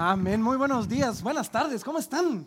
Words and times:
Amén, 0.00 0.40
muy 0.40 0.56
buenos 0.56 0.88
días, 0.88 1.24
buenas 1.24 1.50
tardes, 1.50 1.82
¿cómo 1.82 1.98
están? 1.98 2.46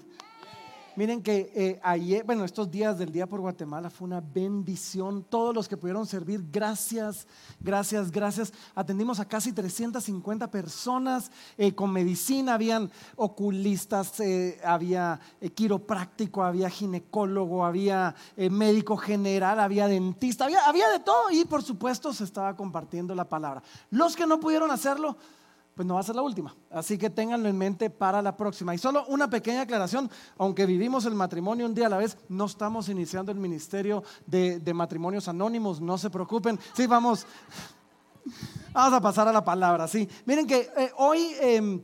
Miren 0.96 1.22
que 1.22 1.52
eh, 1.54 1.82
ayer, 1.84 2.24
bueno, 2.24 2.46
estos 2.46 2.72
días 2.72 2.98
del 2.98 3.12
Día 3.12 3.28
por 3.28 3.42
Guatemala 3.42 3.90
fue 3.90 4.08
una 4.08 4.22
bendición. 4.22 5.26
Todos 5.30 5.54
los 5.54 5.68
que 5.68 5.76
pudieron 5.76 6.08
servir, 6.08 6.46
gracias, 6.50 7.28
gracias, 7.60 8.10
gracias. 8.10 8.54
Atendimos 8.74 9.20
a 9.20 9.28
casi 9.28 9.52
350 9.52 10.50
personas 10.50 11.30
eh, 11.58 11.76
con 11.76 11.92
medicina. 11.92 12.54
Habían 12.54 12.90
oculistas, 13.18 14.18
eh, 14.22 14.58
había 14.64 15.20
quiropráctico, 15.54 16.44
había 16.44 16.70
ginecólogo, 16.70 17.66
había 17.66 18.16
médico 18.38 18.96
general, 18.96 19.60
había 19.60 19.90
dentista, 19.90 20.46
había, 20.46 20.66
había 20.66 20.90
de 20.90 21.00
todo. 21.00 21.30
Y 21.32 21.44
por 21.44 21.64
supuesto 21.64 22.14
se 22.14 22.24
estaba 22.24 22.56
compartiendo 22.56 23.14
la 23.14 23.28
palabra. 23.28 23.62
Los 23.90 24.16
que 24.16 24.26
no 24.26 24.40
pudieron 24.40 24.72
hacerlo, 24.72 25.18
pues 25.82 25.88
no 25.88 25.96
va 25.96 26.02
a 26.02 26.04
ser 26.04 26.16
la 26.16 26.22
última. 26.22 26.56
Así 26.70 26.96
que 26.96 27.10
ténganlo 27.10 27.50
en 27.50 27.58
mente 27.58 27.90
para 27.90 28.22
la 28.22 28.38
próxima. 28.38 28.76
Y 28.76 28.78
solo 28.78 29.04
una 29.08 29.32
pequeña 29.32 29.62
aclaración, 29.62 30.12
aunque 30.38 30.68
vivimos 30.68 31.06
el 31.06 31.16
matrimonio 31.16 31.66
un 31.66 31.74
día 31.74 31.88
a 31.88 31.90
la 31.90 31.98
vez, 31.98 32.20
no 32.30 32.46
estamos 32.46 32.88
iniciando 32.88 33.32
el 33.32 33.40
ministerio 33.40 34.04
de, 34.28 34.62
matrimonios 34.76 35.28
anónimos, 35.28 35.82
no 35.82 35.98
se 35.98 36.12
preocupen. 36.12 36.60
Sí, 36.74 36.86
vamos, 36.86 37.26
vamos 38.72 38.94
a 38.94 39.02
pasar 39.02 39.28
a 39.28 39.34
la 39.34 39.44
palabra, 39.44 39.88
sí. 39.88 40.08
Miren 40.26 40.46
que 40.46 40.72
eh, 40.78 40.92
hoy, 40.98 41.34
em, 41.40 41.82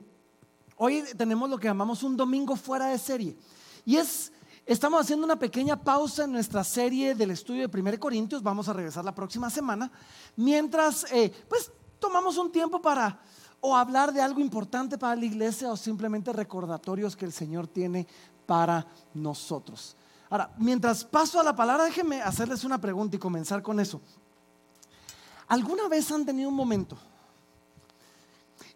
hoy 0.75 1.03
tenemos 1.17 1.49
lo 1.49 1.57
que 1.57 1.67
llamamos 1.67 2.03
un 2.03 2.15
domingo 2.15 2.55
fuera 2.55 2.89
de 2.89 2.99
serie. 2.99 3.35
Y 3.83 3.95
es, 3.95 4.31
estamos 4.67 5.01
haciendo 5.01 5.25
una 5.25 5.39
pequeña 5.39 5.75
pausa 5.75 6.25
en 6.25 6.33
nuestra 6.33 6.63
serie 6.63 7.15
del 7.15 7.31
estudio 7.31 7.67
de 7.67 7.81
1 7.81 7.99
Corintios, 7.99 8.43
vamos 8.43 8.69
a 8.69 8.73
regresar 8.73 9.03
la 9.03 9.15
próxima 9.15 9.49
semana, 9.49 9.91
mientras, 10.35 11.11
eh, 11.11 11.33
pues, 11.49 11.71
tomamos 11.97 12.37
un 12.37 12.51
tiempo 12.51 12.79
para 12.79 13.19
o 13.61 13.75
hablar 13.75 14.13
de 14.13 14.21
algo 14.21 14.39
importante 14.39 14.97
para 14.97 15.15
la 15.15 15.25
iglesia 15.25 15.71
o 15.71 15.77
simplemente 15.77 16.31
recordatorios 16.33 17.15
que 17.15 17.25
el 17.25 17.31
Señor 17.31 17.67
tiene 17.67 18.07
para 18.45 18.87
nosotros. 19.13 19.95
Ahora, 20.29 20.51
mientras 20.57 21.03
paso 21.03 21.39
a 21.39 21.43
la 21.43 21.55
palabra, 21.55 21.85
déjenme 21.85 22.21
hacerles 22.21 22.63
una 22.63 22.79
pregunta 22.79 23.15
y 23.15 23.19
comenzar 23.19 23.61
con 23.61 23.79
eso. 23.79 24.01
¿Alguna 25.47 25.87
vez 25.87 26.11
han 26.11 26.25
tenido 26.25 26.49
un 26.49 26.55
momento? 26.55 26.97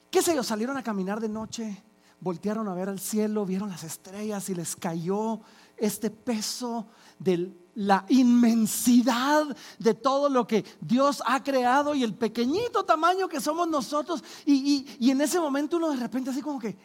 ¿Qué 0.09 0.22
sé 0.22 0.36
yo? 0.36 0.44
Salieron 0.44 0.78
a 0.78 0.83
caminar 0.83 1.20
de 1.20 1.30
noche, 1.30 1.83
voltearon 2.20 2.67
a 2.67 2.73
ver 2.73 2.89
al 2.89 3.00
cielo, 3.00 3.45
vieron 3.45 3.70
las 3.70 3.83
estrellas 3.83 4.50
y 4.50 4.55
les 4.55 4.75
cayó 4.75 5.42
este 5.81 6.09
peso 6.09 6.87
del 7.19 7.61
la 7.75 8.05
inmensidad 8.09 9.45
de 9.79 9.93
todo 9.93 10.29
lo 10.29 10.45
que 10.45 10.65
Dios 10.81 11.23
ha 11.25 11.43
creado 11.43 11.95
y 11.95 12.03
el 12.03 12.13
pequeñito 12.13 12.83
tamaño 12.83 13.27
que 13.27 13.39
somos 13.39 13.67
nosotros. 13.67 14.23
Y, 14.45 15.09
en 15.09 15.21
ese 15.21 15.39
momento 15.39 15.77
uno 15.77 15.91
de 15.91 15.97
repente 15.97 16.29
así 16.29 16.41
como 16.41 16.59
que, 16.59 16.75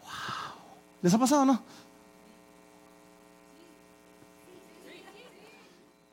wow, 0.00 0.10
¿les 1.02 1.14
ha 1.14 1.18
pasado 1.18 1.42
o 1.42 1.44
no? 1.44 1.62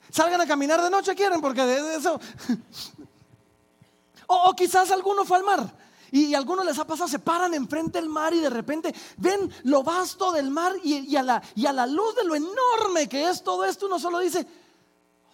Salgan 0.10 0.42
a 0.42 0.48
caminar 0.48 0.82
de 0.82 0.90
noche, 0.90 1.16
quieren, 1.16 1.42
porque 1.42 1.64
de 1.64 1.96
eso... 1.96 2.16
o, 4.28 4.50
o 4.50 4.56
quizás 4.56 4.90
alguno 4.92 5.26
fue 5.26 5.38
al 5.38 5.44
mar 5.44 5.87
y, 6.12 6.34
a 6.34 6.38
algunos 6.38 6.66
les 6.66 6.78
ha 6.78 6.86
pasado, 6.86 7.08
se 7.08 7.20
paran 7.20 7.54
enfrente 7.54 8.00
del 8.00 8.10
mar 8.10 8.34
y 8.34 8.40
de 8.40 8.50
repente 8.50 8.94
ven 9.18 9.52
lo 9.64 9.84
vasto 9.84 10.32
del 10.32 10.50
mar 10.50 10.74
y, 10.84 11.16
a 11.16 11.24
la, 11.24 11.42
y, 11.56 11.66
a 11.66 11.74
la, 11.74 11.86
luz 11.86 12.16
de 12.16 12.24
lo 12.24 12.36
enorme 12.36 13.08
que 13.10 13.30
es 13.30 13.44
todo 13.44 13.66
esto, 13.66 13.88
uno 13.88 14.00
solo 14.00 14.20
dice, 14.20 14.46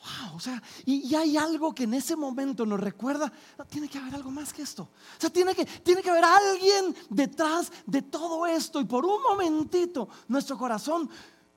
wow, 0.03 0.35
o 0.35 0.39
sea, 0.39 0.61
y, 0.85 1.13
hay 1.15 1.37
algo 1.37 1.73
que 1.73 1.83
en 1.83 1.93
ese 1.93 2.15
momento 2.15 2.65
nos 2.65 2.79
recuerda, 2.79 3.31
tiene 3.69 3.87
que 3.87 3.97
haber 3.97 4.15
algo 4.15 4.31
más 4.31 4.53
que 4.53 4.61
esto. 4.61 4.83
O 4.83 5.21
sea, 5.21 5.29
tiene 5.29 5.55
que, 5.55 5.65
tiene 5.65 6.01
que 6.01 6.09
haber 6.09 6.25
alguien 6.25 6.95
detrás 7.09 7.71
de 7.85 8.01
todo 8.01 8.45
esto 8.45 8.81
y 8.81 8.85
por 8.85 9.05
un 9.05 9.21
momentito 9.21 10.09
nuestro 10.27 10.57
corazón 10.57 11.09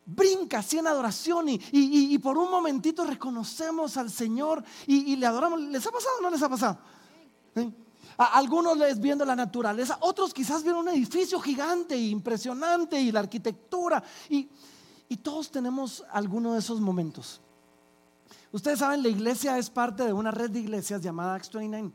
brinca 0.07 0.61
así 0.61 0.79
en 0.79 0.87
adoración 0.87 1.49
y, 1.49 1.61
y, 1.73 2.17
por 2.19 2.39
un 2.39 2.51
momentito 2.51 3.05
reconocemos 3.05 3.97
al 3.97 4.11
Señor 4.11 4.63
y, 4.87 5.17
le 5.17 5.27
adoramos. 5.27 5.61
¿Les 5.61 5.85
ha 5.87 5.91
pasado 5.91 6.19
o 6.19 6.23
no 6.23 6.31
les 6.31 6.43
ha 6.43 6.49
pasado? 6.49 6.79
Algunos 8.17 8.77
les 8.79 8.99
viendo 9.01 9.25
la 9.25 9.37
naturaleza, 9.37 9.99
otros 10.01 10.33
quizás 10.33 10.63
vieron 10.63 10.83
un 10.83 10.95
edificio 10.95 11.39
gigante 11.41 11.95
e 11.95 12.09
impresionante 12.09 13.01
y 13.01 13.13
la 13.13 13.21
arquitectura. 13.21 14.03
Y, 14.29 14.49
y 15.09 15.17
todos 15.19 15.51
tenemos 15.51 16.05
alguno 16.11 16.55
de 16.55 16.61
esos 16.61 16.81
momentos. 16.81 17.41
Ustedes 18.53 18.79
saben, 18.79 19.03
la 19.03 19.09
iglesia 19.09 19.59
es 19.59 19.69
parte 19.69 20.05
de 20.05 20.13
una 20.13 20.31
red 20.31 20.51
de 20.51 20.61
iglesias 20.61 21.03
llamada 21.03 21.35
Acts 21.35 21.53
29. 21.53 21.93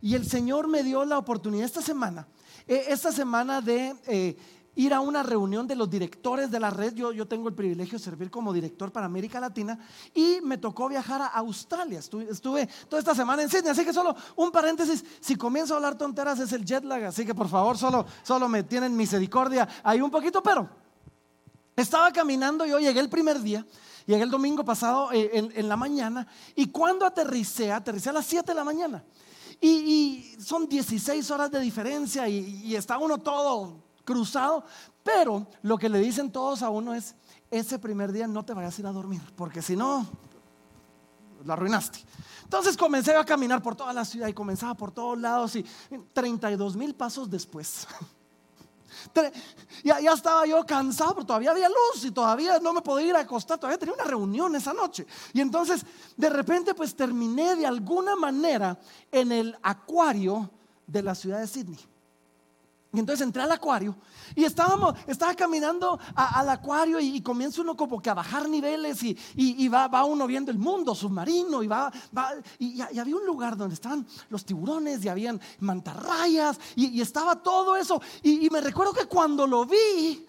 Y 0.00 0.14
el 0.14 0.28
Señor 0.28 0.68
me 0.68 0.82
dio 0.82 1.04
la 1.04 1.18
oportunidad 1.18 1.64
esta 1.64 1.82
semana, 1.82 2.26
eh, 2.66 2.84
esta 2.88 3.10
semana 3.10 3.60
de 3.60 3.96
eh, 4.06 4.36
ir 4.76 4.92
a 4.92 5.00
una 5.00 5.22
reunión 5.22 5.66
de 5.66 5.76
los 5.76 5.88
directores 5.88 6.50
de 6.50 6.60
la 6.60 6.70
red. 6.70 6.94
Yo, 6.94 7.12
yo 7.12 7.26
tengo 7.26 7.48
el 7.48 7.54
privilegio 7.54 7.98
de 7.98 8.04
servir 8.04 8.30
como 8.30 8.52
director 8.52 8.90
para 8.92 9.06
América 9.06 9.40
Latina 9.40 9.78
y 10.14 10.38
me 10.42 10.58
tocó 10.58 10.88
viajar 10.88 11.22
a 11.22 11.26
Australia. 11.26 11.98
Estuve, 11.98 12.68
toda 12.88 13.00
esta 13.00 13.14
semana 13.14 13.42
en 13.42 13.48
Sydney, 13.48 13.70
así 13.70 13.84
que 13.84 13.92
solo 13.92 14.14
un 14.36 14.50
paréntesis. 14.50 15.04
Si 15.20 15.36
comienzo 15.36 15.74
a 15.74 15.76
hablar 15.76 15.96
tonteras 15.96 16.38
es 16.40 16.52
el 16.52 16.64
jet 16.64 16.84
lag, 16.84 17.04
así 17.04 17.24
que 17.24 17.34
por 17.34 17.48
favor 17.48 17.78
solo, 17.78 18.06
solo 18.22 18.48
me 18.48 18.62
tienen 18.62 18.96
misericordia 18.96 19.68
ahí 19.82 20.00
un 20.00 20.10
poquito, 20.10 20.42
pero 20.42 20.68
estaba 21.76 22.12
caminando, 22.12 22.66
yo 22.66 22.78
llegué 22.78 23.00
el 23.00 23.08
primer 23.08 23.40
día. 23.40 23.64
Llegué 24.06 24.22
el 24.22 24.30
domingo 24.30 24.66
pasado 24.66 25.10
eh, 25.12 25.30
en, 25.32 25.66
la 25.66 25.76
mañana 25.76 26.26
y 26.54 26.66
cuando 26.66 27.06
aterricé, 27.06 27.72
aterricé 27.72 28.10
a 28.10 28.12
las 28.12 28.26
7 28.26 28.48
de 28.48 28.54
la 28.54 28.62
mañana. 28.62 29.02
Y, 29.62 30.36
son 30.44 30.68
16 30.68 31.30
horas 31.30 31.50
de 31.50 31.58
diferencia 31.60 32.28
y, 32.28 32.60
y 32.64 32.76
está 32.76 32.98
uno 32.98 33.16
todo 33.16 33.83
cruzado, 34.04 34.64
pero 35.02 35.46
lo 35.62 35.78
que 35.78 35.88
le 35.88 35.98
dicen 35.98 36.30
todos 36.30 36.62
a 36.62 36.70
uno 36.70 36.94
es, 36.94 37.14
ese 37.50 37.78
primer 37.78 38.12
día 38.12 38.26
no 38.26 38.44
te 38.44 38.54
vayas 38.54 38.76
a 38.76 38.80
ir 38.80 38.86
a 38.86 38.92
dormir, 38.92 39.22
porque 39.36 39.62
si 39.62 39.76
no, 39.76 40.06
lo 41.44 41.52
arruinaste. 41.52 42.00
Entonces 42.42 42.76
comencé 42.76 43.14
a 43.14 43.24
caminar 43.24 43.62
por 43.62 43.74
toda 43.74 43.92
la 43.92 44.04
ciudad 44.04 44.28
y 44.28 44.32
comenzaba 44.32 44.74
por 44.74 44.92
todos 44.92 45.18
lados 45.18 45.56
y 45.56 45.64
32 46.12 46.76
mil 46.76 46.94
pasos 46.94 47.28
después. 47.30 47.86
Ya, 49.82 50.00
ya, 50.00 50.12
estaba 50.12 50.46
yo 50.46 50.64
cansado, 50.64 51.14
pero 51.14 51.26
todavía 51.26 51.50
había 51.50 51.68
luz 51.68 52.04
y 52.04 52.10
todavía 52.10 52.58
no 52.58 52.72
me 52.72 52.80
podía 52.80 53.08
ir 53.08 53.16
a 53.16 53.20
acostar, 53.20 53.58
todavía 53.58 53.78
tenía 53.78 53.94
una 53.94 54.04
reunión 54.04 54.54
esa 54.54 54.72
noche. 54.72 55.06
Y 55.32 55.40
entonces, 55.40 55.84
de 56.16 56.30
repente, 56.30 56.74
pues 56.74 56.94
terminé 56.94 57.54
de 57.56 57.66
alguna 57.66 58.16
manera 58.16 58.78
en 59.10 59.32
el 59.32 59.58
acuario 59.62 60.48
de 60.86 61.02
la 61.02 61.14
ciudad 61.14 61.40
de 61.40 61.46
Sydney. 61.46 61.93
Y 62.94 63.00
entonces 63.00 63.26
entré 63.26 63.42
al 63.42 63.50
acuario 63.50 63.96
y 64.36 64.44
estábamos, 64.44 64.94
estaba 65.08 65.34
caminando 65.34 65.98
al 66.14 66.48
acuario 66.48 67.00
y, 67.00 67.20
comienza 67.20 67.60
uno 67.60 67.76
como 67.76 68.00
que 68.00 68.08
a 68.08 68.14
bajar 68.14 68.48
niveles 68.48 69.02
y, 69.02 69.68
va, 69.68 70.04
uno 70.04 70.28
viendo 70.28 70.52
el 70.52 70.58
mundo 70.58 70.94
submarino 70.94 71.62
y 71.64 71.66
va, 71.66 71.92
y, 72.58 72.80
había 72.80 73.16
un 73.16 73.26
lugar 73.26 73.56
donde 73.56 73.74
estaban 73.74 74.06
los 74.30 74.44
tiburones 74.44 75.04
y 75.04 75.08
habían 75.08 75.40
mantarrayas 75.58 76.58
y, 76.76 77.00
estaba 77.00 77.42
todo 77.42 77.76
eso. 77.76 78.00
Y, 78.22 78.48
me 78.48 78.60
recuerdo 78.60 78.92
que 78.92 79.06
cuando 79.06 79.44
lo 79.44 79.66
vi, 79.66 80.24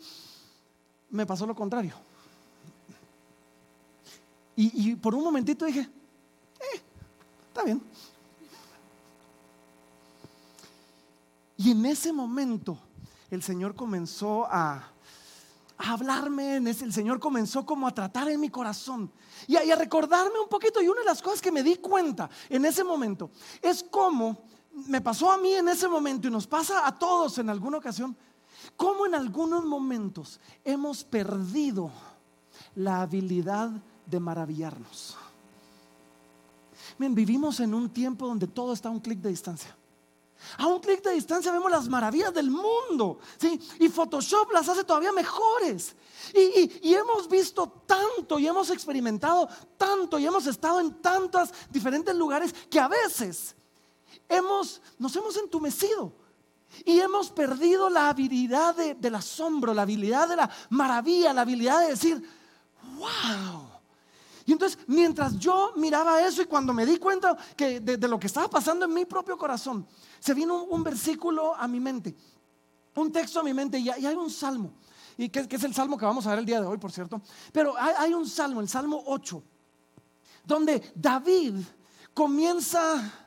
me 1.11 1.27
pasó 1.27 1.45
lo 1.45 1.53
contrario. 1.55 1.93
Y, 4.55 4.95
por 4.95 5.13
un 5.13 5.23
momentito 5.23 5.65
dije, 5.65 5.81
eh, 5.81 6.81
está 7.49 7.63
bien. 7.63 7.79
Y 11.57 11.71
en 11.71 11.85
ese 11.85 12.11
momento 12.11 12.77
el 13.31 13.41
Señor 13.41 13.75
comenzó 13.75 14.45
a, 14.45 14.91
hablarme, 15.77 16.57
el 16.57 16.93
Señor 16.93 17.19
comenzó 17.19 17.66
como 17.66 17.88
a 17.88 17.93
tratar 17.93 18.29
en 18.29 18.39
mi 18.39 18.49
corazón 18.49 19.11
y 19.47 19.55
a, 19.55 19.75
recordarme 19.75 20.39
un 20.39 20.49
poquito. 20.49 20.81
Y 20.81 20.88
una 20.88 21.01
de 21.01 21.05
las 21.05 21.21
cosas 21.21 21.41
que 21.41 21.51
me 21.51 21.63
di 21.63 21.77
cuenta 21.77 22.29
en 22.49 22.65
ese 22.65 22.83
momento 22.83 23.31
es 23.61 23.85
cómo 23.89 24.44
me 24.88 25.01
pasó 25.01 25.31
a 25.31 25.38
mí 25.38 25.53
en 25.53 25.69
ese 25.69 25.88
momento 25.88 26.27
y 26.27 26.31
nos 26.31 26.47
pasa 26.47 26.85
a 26.85 26.97
todos 26.97 27.38
en 27.38 27.50
alguna 27.50 27.77
ocasión, 27.77 28.15
cómo 28.75 29.06
en 29.06 29.15
algunos 29.15 29.63
momentos 29.63 30.39
hemos 30.63 31.03
perdido 31.03 31.89
la 32.75 33.01
habilidad 33.01 33.71
de 34.06 34.19
maravillarnos. 34.19 35.18
Vivimos 36.97 37.59
en 37.59 37.74
un 37.74 37.89
tiempo 37.89 38.27
donde 38.27 38.47
todo 38.47 38.74
está 38.74 38.89
a 38.89 38.91
un 38.91 39.00
clic 39.00 39.19
de 39.19 39.30
distancia. 39.30 39.75
A 40.57 40.68
un 40.68 40.80
clic 40.80 41.01
de 41.03 41.12
distancia 41.12 41.51
vemos 41.51 41.71
las 41.71 41.88
maravillas 41.88 42.33
del 42.33 42.50
mundo. 42.50 43.19
¿sí? 43.38 43.59
Y 43.80 43.89
Photoshop 43.89 44.51
las 44.51 44.69
hace 44.69 44.83
todavía 44.83 45.12
mejores. 45.12 45.95
Y, 46.33 46.94
hemos 46.94 47.27
visto 47.27 47.83
tanto 47.86 48.39
y 48.39 48.47
hemos 48.47 48.69
experimentado 48.69 49.47
tanto 49.77 50.18
y 50.18 50.25
hemos 50.25 50.47
estado 50.47 50.80
en 50.80 51.01
tantos 51.01 51.50
diferentes 51.69 52.15
lugares 52.15 52.53
que 52.69 52.80
a 52.80 52.88
veces 52.88 53.56
hemos, 54.27 54.81
nos 54.97 55.15
hemos 55.15 55.38
entumecido. 55.38 56.13
Y 56.83 57.00
hemos 57.00 57.30
perdido 57.30 57.89
la 57.89 58.09
habilidad 58.09 58.75
del 58.75 59.15
asombro, 59.15 59.74
la 59.74 59.83
habilidad 59.83 60.27
de 60.27 60.36
la 60.36 60.50
maravilla, 60.69 61.31
la 61.31 61.42
habilidad 61.42 61.81
de 61.81 61.89
decir, 61.89 62.21
wow. 62.97 63.75
Y 64.45 64.51
entonces, 64.51 64.77
mientras 64.88 65.39
yo 65.39 65.74
miraba 65.75 66.21
eso 66.21 66.42
y 66.42 66.45
cuando 66.45 66.71
me 66.71 66.86
di 66.86 66.97
cuenta 66.97 67.36
de, 67.57 68.07
lo 68.07 68.19
que 68.19 68.27
estaba 68.27 68.47
pasando 68.47 68.86
en 68.86 68.94
mi 68.94 69.06
propio 69.06 69.38
corazón, 69.38 69.88
se 70.25 70.33
vino 70.33 70.63
un, 70.63 70.83
versículo 70.83 71.54
a 71.54 71.68
mi 71.68 71.80
mente. 71.80 72.16
un 72.95 73.12
texto 73.12 73.42
a 73.42 73.44
mi 73.44 73.54
mente 73.54 73.77
y 73.77 73.89
hay 73.89 74.16
un 74.16 74.31
salmo, 74.31 74.74
y 75.18 75.30
que, 75.30 75.48
es 75.48 75.63
el 75.63 75.75
salmo 75.75 76.00
que 76.00 76.06
vamos 76.06 76.25
a 76.25 76.31
ver 76.31 76.39
el 76.39 76.45
día 76.48 76.60
de 76.60 76.66
hoy, 76.66 76.80
por 76.80 76.92
cierto. 76.92 77.22
Pero 77.51 77.75
hay, 77.77 78.12
un 78.12 78.27
salmo, 78.27 78.60
el 78.60 78.68
Salmo 78.68 79.04
8, 79.06 79.44
donde 80.44 80.92
David 80.95 81.57
comienza... 82.12 83.22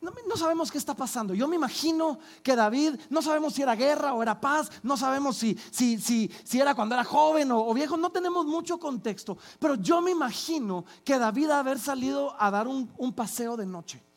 No, 0.00 0.36
sabemos 0.36 0.70
qué 0.70 0.76
está 0.76 0.94
pasando. 0.94 1.34
Yo 1.34 1.48
me 1.48 1.56
imagino 1.56 2.20
que 2.42 2.54
David, 2.54 3.00
no 3.08 3.22
sabemos 3.22 3.54
si 3.54 3.62
era 3.62 3.74
guerra 3.74 4.12
o 4.12 4.22
era 4.22 4.38
paz, 4.38 4.70
no 4.82 4.96
sabemos 4.96 5.38
si, 5.38 5.58
si, 5.72 5.98
si, 5.98 6.30
si 6.44 6.60
era 6.60 6.74
cuando 6.74 6.94
era 6.94 7.02
joven 7.02 7.50
o, 7.50 7.72
viejo, 7.72 7.96
no 7.96 8.12
tenemos 8.12 8.44
mucho 8.44 8.78
contexto. 8.78 9.38
Pero 9.58 9.74
yo 9.76 10.02
me 10.02 10.10
imagino 10.10 10.84
que 11.02 11.18
David 11.18 11.50
haber 11.50 11.78
salido 11.80 12.36
a 12.38 12.50
dar 12.50 12.68
un 12.68 13.12
paseo 13.14 13.56
de 13.56 13.66
noche. 13.66 14.07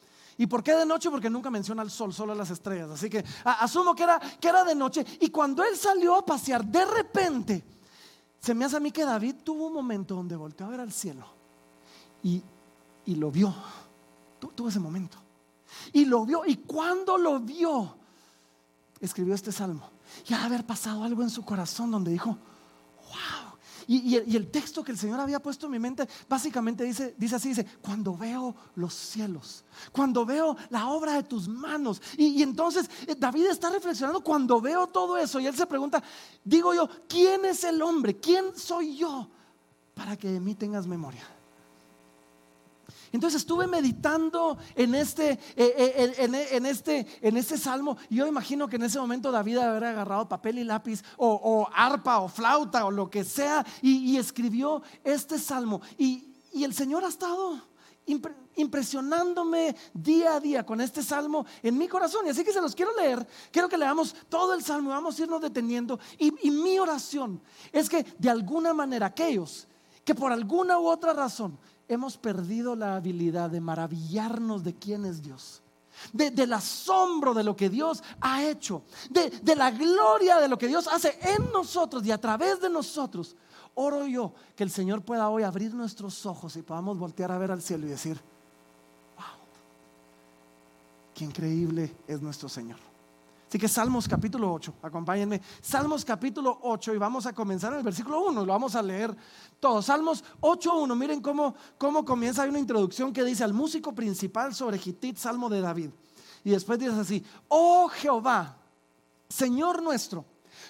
¿Y 0.41 0.47
por 0.47 0.63
qué 0.63 0.73
de 0.73 0.87
noche? 0.87 1.11
Porque 1.11 1.29
nunca 1.29 1.51
menciona 1.51 1.83
el 1.83 1.91
sol, 1.91 2.11
solo 2.11 2.33
las 2.33 2.49
estrellas. 2.49 2.89
Así 2.89 3.11
que 3.11 3.23
asumo 3.43 3.93
que 3.93 4.01
era, 4.01 4.19
que 4.19 4.47
era 4.47 4.63
de 4.63 4.73
noche. 4.73 5.05
Y 5.19 5.29
cuando 5.29 5.63
él 5.63 5.77
salió 5.77 6.15
a 6.15 6.25
pasear, 6.25 6.65
de 6.65 6.83
repente, 6.83 7.63
se 8.39 8.55
me 8.55 8.65
hace 8.65 8.77
a 8.77 8.79
mí 8.79 8.91
que 8.91 9.05
David 9.05 9.35
tuvo 9.43 9.67
un 9.67 9.73
momento 9.73 10.15
donde 10.15 10.35
volteó 10.35 10.65
a 10.65 10.69
ver 10.69 10.79
al 10.79 10.91
cielo 10.91 11.27
y, 12.23 12.41
y 13.05 13.15
lo 13.17 13.29
vio. 13.29 13.53
tuvo 14.39 14.67
ese 14.67 14.79
momento. 14.79 15.15
Y 15.93 16.05
lo 16.05 16.25
vio. 16.25 16.41
Y 16.43 16.55
cuando 16.55 17.19
lo 17.19 17.39
vio, 17.39 17.93
escribió 18.99 19.35
este 19.35 19.51
salmo. 19.51 19.91
Ya 20.25 20.43
haber 20.43 20.65
pasado 20.65 21.03
algo 21.03 21.21
en 21.21 21.29
su 21.29 21.45
corazón 21.45 21.91
donde 21.91 22.09
dijo, 22.09 22.35
y, 23.87 24.15
el, 24.15 24.49
texto 24.51 24.83
que 24.83 24.91
el 24.91 24.97
Señor 24.97 25.19
había 25.19 25.41
puesto 25.41 25.65
en 25.65 25.71
mi 25.73 25.79
mente 25.79 26.07
básicamente 26.27 26.83
dice, 26.83 27.15
dice 27.17 27.35
así, 27.35 27.49
dice, 27.49 27.65
cuando 27.81 28.15
veo 28.15 28.55
los 28.75 28.93
cielos, 28.93 29.63
cuando 29.91 30.25
veo 30.25 30.55
la 30.69 30.87
obra 30.89 31.13
de 31.13 31.23
tus 31.23 31.47
manos. 31.47 32.01
Y, 32.17 32.41
entonces 32.41 32.89
eh, 33.07 33.15
David 33.17 33.47
está 33.47 33.69
reflexionando 33.69 34.21
cuando 34.21 34.61
veo 34.61 34.87
todo 34.87 35.17
eso 35.17 35.39
y 35.39 35.47
él 35.47 35.55
se 35.55 35.65
pregunta, 35.65 36.01
digo 36.43 36.73
yo, 36.73 36.89
¿quién 37.07 37.45
es 37.45 37.63
el 37.63 37.81
hombre? 37.81 38.19
¿Quién 38.19 38.55
soy 38.55 38.97
yo 38.97 39.29
para 39.93 40.17
que 40.17 40.29
de 40.29 40.39
mí 40.39 40.55
tengas 40.55 40.87
memoria? 40.87 41.27
Entonces 43.11 43.41
estuve 43.41 43.67
meditando 43.67 44.57
en 44.75 44.95
este, 44.95 45.31
eh, 45.31 45.39
eh, 45.55 46.13
en, 46.17 46.65
este, 46.65 47.05
en 47.21 47.35
este 47.35 47.57
salmo. 47.57 47.97
Y 48.09 48.15
yo 48.15 48.27
imagino 48.27 48.67
que 48.67 48.77
en 48.77 48.83
ese 48.83 48.99
momento 48.99 49.31
David 49.31 49.57
haber 49.57 49.83
agarrado 49.83 50.29
papel 50.29 50.59
y 50.59 50.63
lápiz, 50.63 51.03
o, 51.17 51.67
arpa, 51.73 52.19
o 52.19 52.29
flauta, 52.29 52.85
o 52.85 52.91
lo 52.91 53.09
que 53.09 53.23
sea, 53.23 53.65
y, 53.81 54.17
escribió 54.17 54.81
este 55.03 55.37
salmo. 55.37 55.81
Y, 55.97 56.27
el 56.53 56.73
Señor 56.73 57.03
ha 57.05 57.07
estado 57.07 57.61
impresionándome 58.55 59.75
día 59.93 60.35
a 60.35 60.39
día 60.39 60.65
con 60.65 60.81
este 60.81 61.01
salmo 61.01 61.45
en 61.63 61.77
mi 61.77 61.87
corazón. 61.87 62.27
Y 62.27 62.29
así 62.29 62.43
que 62.43 62.51
se 62.51 62.61
los 62.61 62.75
quiero 62.75 62.95
leer. 62.95 63.25
Quiero 63.51 63.69
que 63.69 63.77
leamos 63.77 64.15
todo 64.29 64.53
el 64.53 64.63
salmo 64.63 64.89
y 64.89 64.93
vamos 64.93 65.17
a 65.17 65.23
irnos 65.23 65.41
deteniendo. 65.41 65.99
y 66.17 66.51
mi 66.51 66.79
oración 66.79 67.41
es 67.71 67.89
que 67.89 68.05
de 68.17 68.29
alguna 68.29 68.73
manera 68.73 69.07
aquellos 69.07 69.67
que 70.03 70.15
por 70.15 70.31
alguna 70.31 70.79
u 70.79 70.87
otra 70.87 71.13
razón 71.13 71.57
hemos 71.93 72.17
perdido 72.17 72.75
la 72.75 72.95
habilidad 72.95 73.49
de 73.49 73.59
maravillarnos 73.59 74.63
de 74.63 74.73
quién 74.73 75.05
es 75.05 75.21
Dios. 75.21 75.61
del 76.13 76.53
asombro 76.53 77.33
de 77.33 77.43
lo 77.43 77.55
que 77.55 77.69
Dios 77.69 78.01
ha 78.21 78.43
hecho, 78.43 78.81
de, 79.09 79.29
de 79.29 79.55
la 79.55 79.69
gloria 79.69 80.39
de 80.39 80.47
lo 80.47 80.57
que 80.57 80.67
Dios 80.67 80.87
hace 80.87 81.19
en 81.21 81.51
nosotros 81.51 82.03
y 82.05 82.11
a 82.11 82.17
través 82.19 82.59
de 82.59 82.69
nosotros. 82.69 83.35
Oro 83.75 84.07
yo 84.07 84.33
que 84.55 84.63
el 84.63 84.71
Señor 84.71 85.01
pueda 85.01 85.29
hoy 85.29 85.43
abrir 85.43 85.73
nuestros 85.73 86.25
ojos 86.25 86.55
y 86.55 86.61
podamos 86.61 86.97
voltear 86.97 87.31
a 87.31 87.37
ver 87.37 87.51
al 87.51 87.61
cielo 87.61 87.85
y 87.85 87.89
decir, 87.89 88.19
wow, 89.15 89.25
qué 91.13 91.25
increíble 91.25 91.95
es 92.07 92.21
nuestro 92.21 92.49
Señor. 92.49 92.90
Así 93.51 93.59
que 93.59 93.67
Salmos 93.67 94.07
capítulo 94.07 94.49
8, 94.53 94.75
acompáñenme. 94.81 95.41
Salmos 95.61 96.05
capítulo 96.05 96.57
8 96.61 96.93
y 96.93 96.97
vamos 96.97 97.25
a 97.25 97.33
comenzar 97.33 97.73
en 97.73 97.79
el 97.79 97.83
versículo 97.83 98.21
1, 98.29 98.45
lo 98.45 98.53
vamos 98.53 98.75
a 98.75 98.81
leer 98.81 99.13
todo. 99.59 99.81
Salmos 99.81 100.23
8.1, 100.39 100.95
miren 100.95 101.19
cómo, 101.19 101.53
cómo 101.77 102.05
comienza. 102.05 102.43
Hay 102.43 102.49
una 102.49 102.59
introducción 102.59 103.11
que 103.11 103.25
dice 103.25 103.43
al 103.43 103.51
músico 103.51 103.93
principal 103.93 104.55
sobre 104.55 104.77
Gitit, 104.77 105.17
Salmo 105.17 105.49
de 105.49 105.59
David. 105.59 105.89
Y 106.45 106.51
después 106.51 106.79
dice 106.79 106.93
así, 106.93 107.25
oh 107.49 107.89
Jehová, 107.89 108.55
Señor 109.27 109.83
nuestro, 109.83 110.23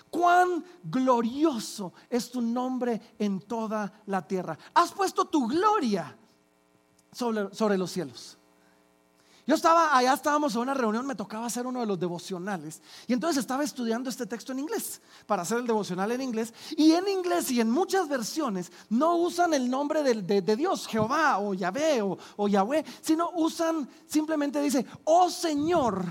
cuán 0.09 0.65
glorioso 0.83 1.93
es 2.09 2.31
tu 2.31 2.41
nombre 2.41 2.99
en 3.19 3.41
toda 3.41 4.01
la 4.07 4.25
tierra. 4.25 4.57
Has 4.73 4.91
puesto 4.91 5.25
tu 5.25 5.47
gloria 5.47 6.17
sobre, 7.11 7.53
sobre 7.53 7.77
los 7.77 7.91
cielos. 7.91 8.39
Yo 9.47 9.55
estaba, 9.55 9.97
allá 9.97 10.13
estábamos 10.13 10.53
en 10.55 10.61
una 10.61 10.73
reunión, 10.73 11.05
me 11.05 11.15
tocaba 11.15 11.47
hacer 11.47 11.65
uno 11.65 11.79
de 11.79 11.85
los 11.85 11.99
devocionales. 11.99 12.81
Y 13.07 13.13
entonces 13.13 13.39
estaba 13.39 13.63
estudiando 13.63 14.09
este 14.09 14.25
texto 14.25 14.51
en 14.51 14.59
inglés, 14.59 15.01
para 15.25 15.41
hacer 15.41 15.57
el 15.57 15.67
devocional 15.67 16.11
en 16.11 16.21
inglés. 16.21 16.53
Y 16.77 16.91
en 16.91 17.07
inglés 17.07 17.49
y 17.51 17.59
en 17.59 17.71
muchas 17.71 18.07
versiones 18.07 18.71
no 18.89 19.15
usan 19.15 19.53
el 19.53 19.69
nombre 19.69 20.03
de, 20.03 20.55
Dios, 20.55 20.87
Jehová 20.87 21.39
o 21.39 21.53
Yahvé 21.53 22.01
o, 22.01 22.17
o 22.37 22.47
Yahweh, 22.47 22.85
sino 23.01 23.31
usan, 23.35 23.89
simplemente 24.05 24.61
dice, 24.61 24.85
oh 25.05 25.29
Señor. 25.29 26.05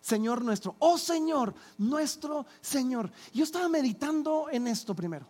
Señor 0.00 0.42
nuestro, 0.42 0.76
oh 0.78 0.96
Señor, 0.96 1.54
nuestro 1.76 2.46
Señor. 2.62 3.12
Yo 3.34 3.44
estaba 3.44 3.68
meditando 3.68 4.46
en 4.50 4.66
esto 4.66 4.94
primero. 4.94 5.26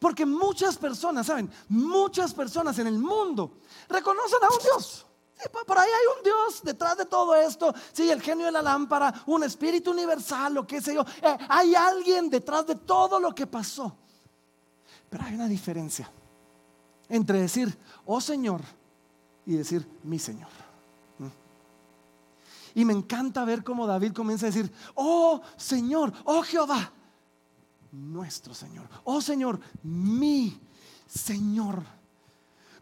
Porque 0.00 0.24
muchas 0.24 0.78
personas, 0.78 1.26
¿saben? 1.26 1.50
Muchas 1.68 2.32
personas 2.32 2.78
en 2.78 2.86
el 2.86 2.98
mundo 2.98 3.58
reconocen 3.88 4.38
a 4.42 4.48
un 4.54 4.62
Dios 4.62 5.05
por 5.66 5.78
ahí 5.78 5.88
hay 5.88 6.16
un 6.16 6.24
Dios 6.24 6.62
detrás 6.62 6.96
de 6.96 7.06
todo 7.06 7.34
esto. 7.34 7.74
Sí, 7.92 8.10
el 8.10 8.22
genio 8.22 8.46
de 8.46 8.52
la 8.52 8.62
lámpara, 8.62 9.22
un 9.26 9.44
espíritu 9.44 9.90
universal, 9.90 10.54
lo 10.54 10.66
que 10.66 10.80
sé 10.80 10.94
yo. 10.94 11.02
Eh, 11.22 11.36
hay 11.48 11.74
alguien 11.74 12.30
detrás 12.30 12.66
de 12.66 12.74
todo 12.74 13.20
lo 13.20 13.34
que 13.34 13.46
pasó. 13.46 13.96
Pero 15.10 15.24
hay 15.24 15.34
una 15.34 15.48
diferencia 15.48 16.10
entre 17.08 17.40
decir, 17.40 17.76
oh 18.04 18.20
Señor, 18.20 18.62
y 19.44 19.54
decir, 19.54 19.86
mi 20.02 20.18
Señor. 20.18 20.48
¿Mm? 21.18 21.26
Y 22.74 22.84
me 22.84 22.92
encanta 22.92 23.44
ver 23.44 23.62
cómo 23.62 23.86
David 23.86 24.12
comienza 24.12 24.46
a 24.46 24.50
decir, 24.50 24.72
oh 24.94 25.40
Señor, 25.56 26.12
oh 26.24 26.42
Jehová, 26.42 26.92
nuestro 27.92 28.54
Señor, 28.54 28.88
oh 29.04 29.20
Señor, 29.20 29.60
mi 29.82 30.60
Señor. 31.06 31.82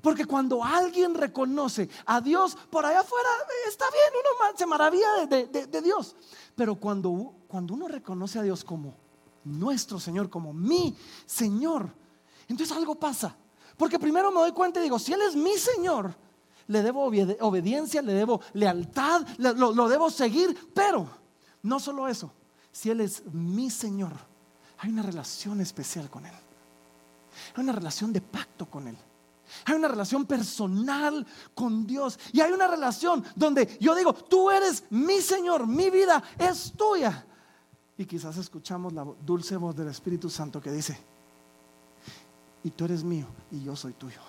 Porque 0.05 0.27
cuando 0.27 0.63
alguien 0.63 1.15
reconoce 1.15 1.89
a 2.05 2.21
Dios 2.21 2.59
por 2.69 2.85
allá 2.85 3.01
afuera, 3.01 3.27
está 3.67 3.87
bien, 3.91 4.13
uno 4.21 4.55
se 4.55 4.67
maravilla 4.67 5.25
de, 5.27 5.81
Dios. 5.81 6.15
Pero 6.55 6.75
cuando, 6.75 7.33
cuando 7.49 7.73
uno 7.73 7.89
reconoce 7.89 8.39
a 8.39 8.43
Dios 8.43 8.63
como 8.65 8.95
nuestro 9.45 9.99
Señor, 9.99 10.29
como 10.29 10.53
mi 10.53 10.95
Señor, 11.25 11.89
entonces 12.47 12.77
algo 12.77 12.97
pasa. 12.97 13.35
Porque 13.79 13.99
primero 13.99 14.31
me 14.31 14.41
doy 14.41 14.53
cuenta 14.53 14.79
y 14.79 14.83
digo, 14.83 14.99
si 14.99 15.15
Él 15.15 15.23
es 15.23 15.35
mi 15.35 15.57
Señor, 15.57 16.15
le 16.67 16.83
debo 16.83 17.05
obediencia, 17.41 18.03
le 18.03 18.13
debo 18.13 18.43
lealtad, 18.53 19.27
lo, 19.39 19.73
lo 19.73 19.89
debo 19.89 20.11
seguir. 20.11 20.71
Pero 20.75 21.09
no 21.63 21.81
solo 21.81 22.09
eso, 22.09 22.31
si 22.71 22.91
Él 22.91 23.01
es 23.01 23.25
mi 23.33 23.71
Señor, 23.71 24.13
hay 24.77 24.91
una 24.91 25.03
relación 25.03 25.63
especial 25.63 26.11
con 26.11 26.27
Él. 26.27 26.35
Hay 27.55 27.65
una 27.65 27.73
relación 27.73 28.13
de 28.13 28.21
pacto 28.21 28.67
con 28.67 28.87
Él. 28.87 28.99
Hay 29.65 29.75
una 29.75 29.89
relación 29.89 30.27
personal 30.27 31.27
con 31.55 31.87
Dios. 31.87 32.19
Y 32.33 32.41
hay 32.41 32.53
una 32.53 32.67
relación 32.67 33.25
donde 33.35 33.79
yo 33.81 33.95
digo, 33.95 34.13
tú 34.13 34.51
eres 34.51 34.85
mi 34.91 35.21
Señor, 35.21 35.67
mi 35.67 35.91
vida 35.91 36.23
es 36.39 36.73
tuya. 36.77 37.27
Y 37.97 38.05
quizás 38.07 38.37
escuchamos 38.37 38.93
la 38.93 39.05
dulce 39.25 39.57
voz 39.57 39.77
del 39.77 39.89
Espíritu 39.89 40.29
Santo 40.29 40.61
que 40.61 40.73
dice, 40.73 40.99
y 42.65 42.71
tú 42.71 42.87
eres 42.87 43.05
mío 43.05 43.27
y 43.51 43.63
yo 43.63 43.77
soy 43.77 43.93
tuyo. 43.93 44.21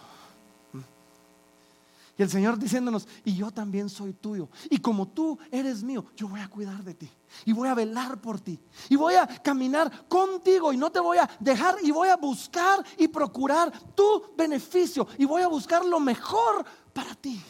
Y 2.18 2.24
el 2.24 2.30
Señor 2.30 2.58
diciéndonos, 2.58 3.08
y 3.26 3.36
yo 3.36 3.52
también 3.52 3.90
soy 3.90 4.14
tuyo. 4.14 4.48
Y 4.70 4.78
como 4.78 5.08
tú 5.08 5.38
eres 5.52 5.84
mío, 5.84 6.06
yo 6.16 6.30
voy 6.30 6.40
a 6.40 6.48
cuidar 6.48 6.82
de 6.84 6.94
ti. 6.94 7.10
Y 7.44 7.52
voy 7.52 7.68
a 7.68 7.74
velar 7.74 8.22
por 8.22 8.40
ti. 8.40 8.58
Y 8.88 8.96
voy 8.96 9.16
a 9.16 9.28
caminar 9.28 10.08
contigo. 10.08 10.72
Y 10.72 10.78
no 10.78 10.90
te 10.92 11.02
voy 11.02 11.18
a 11.18 11.30
dejar. 11.42 11.76
Y 11.84 11.92
voy 11.92 12.08
a 12.08 12.16
buscar 12.16 12.86
y 12.98 13.10
procurar 13.10 13.72
tu 13.94 14.24
beneficio. 14.38 15.06
Y 15.18 15.26
voy 15.26 15.42
a 15.42 15.48
buscar 15.48 15.84
lo 15.84 16.00
mejor 16.00 16.66
para 16.94 17.14
ti. 17.16 17.42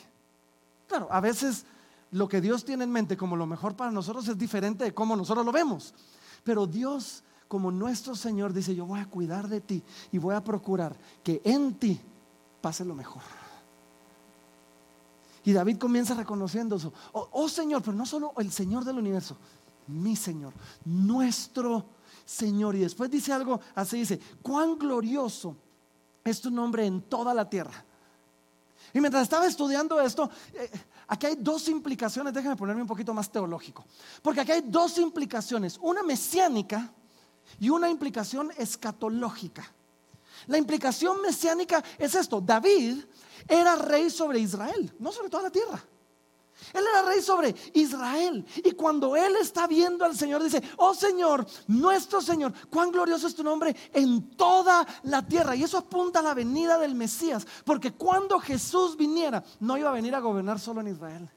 Claro, 0.88 1.08
a 1.12 1.20
veces 1.20 1.66
lo 2.10 2.28
que 2.28 2.42
Dios 2.42 2.66
tiene 2.66 2.86
en 2.86 2.92
mente 2.92 3.16
como 3.16 3.36
lo 3.36 3.46
mejor 3.46 3.76
para 3.76 3.92
nosotros 3.92 4.28
es 4.28 4.38
diferente 4.38 4.84
de 4.84 4.94
cómo 4.96 5.16
nosotros 5.16 5.46
lo 5.46 5.52
vemos. 5.52 5.94
Pero 6.44 6.66
Dios, 6.66 7.24
como 7.48 7.70
nuestro 7.70 8.16
Señor, 8.16 8.52
dice, 8.52 8.74
yo 8.74 8.88
voy 8.88 9.00
a 9.00 9.06
cuidar 9.06 9.48
de 9.48 9.62
ti. 9.62 9.84
Y 10.12 10.18
voy 10.18 10.34
a 10.34 10.44
procurar 10.44 10.98
que 11.24 11.40
en 11.44 11.76
ti 11.76 12.02
pase 12.62 12.84
lo 12.84 12.96
mejor. 12.96 13.22
Y 15.46 15.54
David 15.54 15.78
comienza 15.78 16.16
reconociendo 16.16 16.76
eso. 16.76 16.92
Oh, 17.14 17.30
oh, 17.34 17.48
Señor, 17.48 17.82
pero 17.84 17.96
no 17.96 18.06
solo 18.06 18.34
el 18.38 18.52
Señor 18.52 18.84
del 18.84 18.98
universo, 18.98 19.38
mi 19.88 20.16
Señor, 20.16 20.54
nuestro 20.84 21.86
Señor. 22.26 22.76
Y 22.76 22.80
después 22.80 23.12
dice 23.12 23.32
algo 23.32 23.60
así, 23.76 24.00
dice, 24.00 24.20
cuán 24.42 24.78
glorioso 24.78 25.56
es 26.24 26.42
tu 26.42 26.50
nombre 26.50 26.86
en 26.88 27.04
toda 27.04 27.34
la 27.34 27.48
tierra. 27.48 27.86
Y 28.92 29.00
mientras 29.00 29.24
estaba 29.24 29.46
estudiando 29.46 30.02
esto, 30.02 30.30
eh, 30.54 30.72
aquí 31.08 31.28
hay 31.28 31.36
dos 31.36 31.68
implicaciones, 31.70 32.34
déjame 32.34 32.56
ponerme 32.56 32.82
un 32.82 32.88
poquito 32.88 33.14
más 33.14 33.32
teológico, 33.32 33.86
porque 34.24 34.42
aquí 34.42 34.52
hay 34.52 34.64
dos 34.66 34.98
implicaciones, 34.98 35.78
una 35.82 36.02
mesiánica 36.02 36.92
y 37.60 37.70
una 37.70 37.90
implicación 37.90 38.52
escatológica. 38.58 39.75
La 40.48 40.58
implicación 40.58 41.22
mesiánica 41.22 41.84
es 41.98 42.16
esto, 42.16 42.42
David 42.42 43.04
era 43.48 43.76
rey 43.76 44.10
sobre 44.10 44.40
Israel, 44.40 44.94
no 45.00 45.12
sobre 45.12 45.30
toda 45.30 45.44
la 45.44 45.52
tierra. 45.52 45.84
Él 46.74 46.84
era 46.90 47.04
rey 47.04 47.22
sobre 47.22 47.54
Israel. 47.74 48.46
Y 48.64 48.72
cuando 48.72 49.16
él 49.16 49.36
está 49.42 49.68
viendo 49.68 50.06
al 50.06 50.16
Señor, 50.16 50.42
dice, 50.42 50.64
oh 50.78 50.94
Señor, 50.94 51.46
nuestro 51.68 52.22
Señor, 52.22 52.54
cuán 52.70 52.92
glorioso 52.92 53.28
es 53.28 53.36
tu 53.36 53.44
nombre 53.44 53.76
en 53.94 54.32
toda 54.32 54.86
la 55.04 55.26
tierra. 55.26 55.56
Y 55.56 55.64
eso 55.64 55.78
apunta 55.78 56.20
a 56.20 56.24
la 56.24 56.34
venida 56.34 56.78
del 56.78 56.96
Mesías. 56.96 57.46
Porque 57.66 57.94
cuando 57.94 58.40
Jesús 58.40 58.96
viniera, 58.98 59.44
no 59.60 59.78
iba 59.78 59.90
a 59.90 59.94
venir 59.94 60.16
a 60.16 60.20
gobernar 60.20 60.60
solo 60.60 60.82
en 60.82 60.88
Israel. 60.88 61.30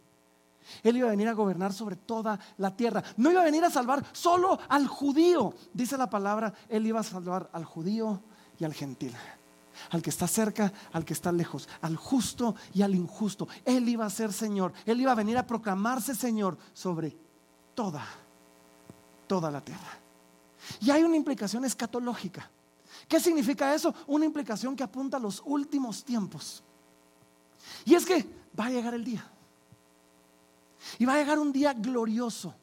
Él 0.83 0.97
iba 0.97 1.09
a 1.09 1.11
venir 1.11 1.29
a 1.29 1.33
gobernar 1.33 1.73
sobre 1.73 1.97
toda 1.97 2.39
la 2.57 2.75
tierra. 2.75 3.03
No 3.17 3.31
iba 3.31 3.41
a 3.41 3.45
venir 3.45 3.65
a 3.65 3.71
salvar 3.71 4.05
solo 4.13 4.59
al 4.69 4.87
judío. 4.87 5.53
Dice 5.73 5.97
la 5.97 6.09
palabra, 6.09 6.53
Él 6.69 6.87
iba 6.87 7.01
a 7.01 7.05
salvar 7.05 7.49
al 7.53 7.65
judío 7.65 8.23
y 8.59 8.65
al 8.65 8.75
gentil 8.75 9.15
al 9.91 10.03
que 10.03 10.11
está 10.11 10.27
cerca, 10.27 10.73
al 10.93 11.05
que 11.05 11.13
está 11.13 11.33
lejos, 11.33 11.69
al 11.81 11.97
justo 11.97 12.57
y 12.75 12.83
al 12.83 12.95
injusto. 12.95 13.49
Él 13.65 13.89
iba 13.89 14.05
a 14.07 14.11
ser 14.11 14.33
Señor, 14.33 14.73
Él 14.85 15.01
iba 15.01 15.13
a 15.13 15.15
venir 15.15 15.39
a 15.39 15.47
proclamarse 15.47 16.15
Señor 16.15 16.59
sobre 16.73 17.17
toda, 17.75 18.05
toda 19.27 19.51
la 19.51 19.61
tierra. 19.61 19.99
Y 20.81 20.91
hay 20.91 21.03
una 21.03 21.17
implicación 21.17 21.65
escatológica. 21.65 22.51
¿Qué 23.07 23.21
significa 23.21 23.75
eso? 23.75 23.95
Una 24.07 24.25
implicación 24.25 24.75
que 24.75 24.83
apunta 24.83 25.17
a 25.17 25.21
los 25.21 25.43
últimos 25.45 26.05
tiempos. 26.05 26.63
Y 27.85 27.95
es 27.95 28.05
que 28.05 28.27
va 28.59 28.67
a 28.67 28.71
llegar 28.71 28.95
el 28.95 29.05
día. 29.05 29.25
Y 30.99 31.05
va 31.05 31.15
a 31.15 31.19
llegar 31.19 31.39
un 31.39 31.53
día 31.53 31.73
glorioso, 31.73 32.55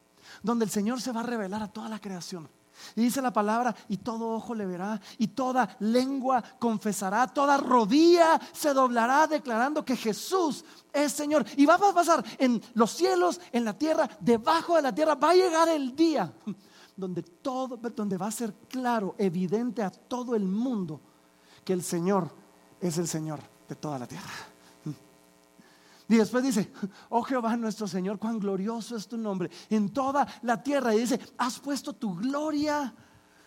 donde 0.43 0.65
el 0.65 0.71
Señor 0.71 1.01
se 1.01 1.11
va 1.11 1.21
a 1.21 1.23
revelar 1.23 1.63
a 1.63 1.67
toda 1.67 1.89
la 1.89 1.99
creación. 1.99 2.49
Y 2.96 3.01
dice 3.01 3.22
la 3.22 3.34
palabra, 3.34 3.75
y 3.88 3.98
todo 3.98 4.29
ojo 4.29 4.53
le 4.55 4.65
verá, 4.65 5.00
y 5.17 5.27
toda 5.27 5.75
lengua 5.79 6.44
confesará, 6.60 7.27
toda 7.27 7.58
rodilla 7.58 8.39
se 8.53 8.74
doblará 8.74 9.27
declarando 9.27 9.84
que 9.84 9.96
Jesús 9.96 10.63
es 10.94 11.12
Señor. 11.12 11.46
Y 11.58 11.65
va 11.65 11.75
a 11.75 11.94
pasar 11.94 12.24
en 12.38 12.62
los 12.74 12.91
cielos, 12.91 13.39
en 13.51 13.65
la 13.65 13.77
tierra, 13.77 14.10
debajo 14.20 14.75
de 14.75 14.82
la 14.82 14.96
tierra. 14.96 15.15
Va 15.15 15.32
a 15.32 15.36
llegar 15.36 15.70
el 15.70 15.96
día 15.96 16.32
donde 16.96 17.24
todo, 17.24 17.77
donde 17.77 18.17
va 18.17 18.27
a 18.27 18.32
ser 18.32 18.53
claro, 18.70 19.15
evidente 19.17 19.84
a 19.84 19.89
todo 19.89 20.36
el 20.36 20.44
mundo 20.44 21.01
que 21.63 21.74
el 21.74 21.84
Señor 21.84 22.29
es 22.79 22.98
el 22.98 23.08
Señor 23.08 23.39
de 23.67 23.75
toda 23.75 24.00
la 24.00 24.08
tierra. 24.08 24.54
Y 26.07 26.17
después 26.17 26.43
dice, 26.43 26.71
oh 27.09 27.24
Jehová 27.24 27.57
nuestro 27.57 27.88
Señor, 27.88 28.19
cuán 28.19 28.39
glorioso 28.39 28.95
es 28.95 29.07
tu 29.07 29.17
nombre 29.17 29.50
en 29.69 29.89
toda 29.89 30.27
la 30.43 30.62
tierra. 30.62 30.93
Y 30.93 31.00
dice, 31.00 31.19
has 31.38 31.59
puesto 31.59 31.93
tu 31.93 32.15
gloria 32.15 32.93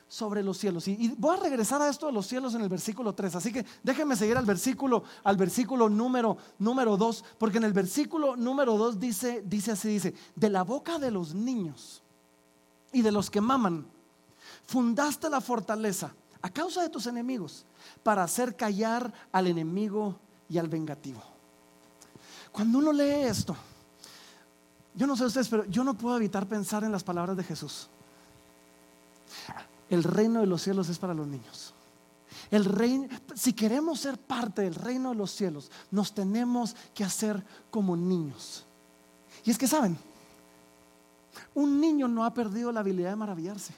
sobre 0.09 0.43
los 0.43 0.59
cielos. 0.59 0.89
Y, 0.89 1.15
voy 1.19 1.37
a 1.37 1.41
regresar 1.41 1.81
a 1.83 1.89
esto 1.89 2.07
de 2.07 2.13
los 2.13 2.27
cielos 2.27 2.55
en 2.55 2.63
el 2.63 2.69
versículo 2.69 3.15
3. 3.15 3.37
Así 3.37 3.53
que 3.53 3.65
déjenme 3.83 4.17
seguir 4.17 4.37
al 4.37 4.47
versículo, 4.47 5.05
al 5.23 5.37
versículo 5.37 5.89
número, 5.89 6.37
número 6.59 6.97
2, 6.97 7.25
porque 7.39 7.59
en 7.59 7.65
el 7.65 7.73
versículo 7.73 8.35
número 8.35 8.77
2 8.77 8.99
dice, 8.99 9.43
dice 9.47 9.73
así, 9.73 9.89
dice, 9.89 10.15
de 10.35 10.51
la 10.51 10.65
boca 10.65 10.99
de 10.99 11.11
los 11.11 11.35
niños 11.35 12.03
y 12.93 13.03
de 13.03 13.13
los 13.13 13.31
que 13.31 13.41
maman, 13.41 13.87
fundaste 14.67 15.29
la 15.29 15.41
fortaleza 15.41 16.13
a 16.41 16.49
causa 16.49 16.83
de 16.83 16.89
tus 16.89 17.07
enemigos 17.07 17.67
para 18.03 18.23
hacer 18.23 18.57
callar 18.57 19.13
al 19.31 19.47
enemigo 19.47 20.19
y 20.49 20.59
al 20.59 20.69
vengativo. 20.69 21.38
Cuando 22.59 22.79
uno 22.79 22.93
lee 22.93 23.29
esto, 23.29 23.55
yo 24.93 25.07
no 25.07 25.17
sé 25.17 25.27
ustedes, 25.27 25.47
pero 25.47 25.65
yo 25.67 25.85
no 25.85 25.95
puedo 25.95 26.17
evitar 26.17 26.45
pensar 26.49 26.83
en 26.83 26.91
las 26.91 27.05
palabras 27.05 27.37
de 27.37 27.45
Jesús. 27.45 27.87
El 29.89 30.03
reino 30.03 30.41
de 30.41 30.49
los 30.49 30.63
cielos 30.63 30.89
es 30.89 30.99
para 30.99 31.15
los 31.15 31.29
niños. 31.29 31.73
El 32.51 32.65
reino, 32.65 33.07
si 33.37 33.53
queremos 33.53 34.01
ser 34.01 34.19
parte 34.19 34.63
del 34.63 34.75
reino 34.75 35.11
de 35.11 35.15
los 35.15 35.31
cielos, 35.31 35.71
nos 35.93 36.13
tenemos 36.13 36.75
que 36.97 37.05
hacer 37.05 37.45
como 37.71 37.97
niños. 37.97 38.65
Y 39.45 39.53
es 39.53 39.57
que 39.57 39.69
saben, 39.69 39.97
un 41.55 41.81
niño 41.81 42.09
no 42.09 42.25
ha 42.25 42.35
perdido 42.35 42.73
la 42.73 42.81
habilidad 42.81 43.11
de 43.11 43.17
maravillarse. 43.17 43.73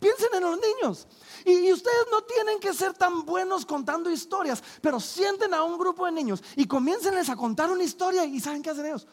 Piensen 0.00 0.28
en 0.34 0.42
los 0.42 0.58
niños. 0.58 1.06
Y, 1.44 1.72
ustedes 1.72 2.06
no 2.10 2.22
tienen 2.22 2.58
que 2.58 2.72
ser 2.72 2.94
tan 2.94 3.24
buenos 3.24 3.66
contando 3.66 4.10
historias, 4.10 4.62
pero 4.80 4.98
sienten 4.98 5.54
a 5.54 5.62
un 5.62 5.78
grupo 5.78 6.06
de 6.06 6.12
niños 6.12 6.42
y 6.56 6.66
comiencenles 6.66 7.28
a 7.28 7.36
contar 7.36 7.70
una 7.70 7.84
historia 7.84 8.24
y 8.24 8.40
¿saben 8.40 8.62
qué 8.62 8.70
hacen 8.70 8.86
ellos? 8.86 9.06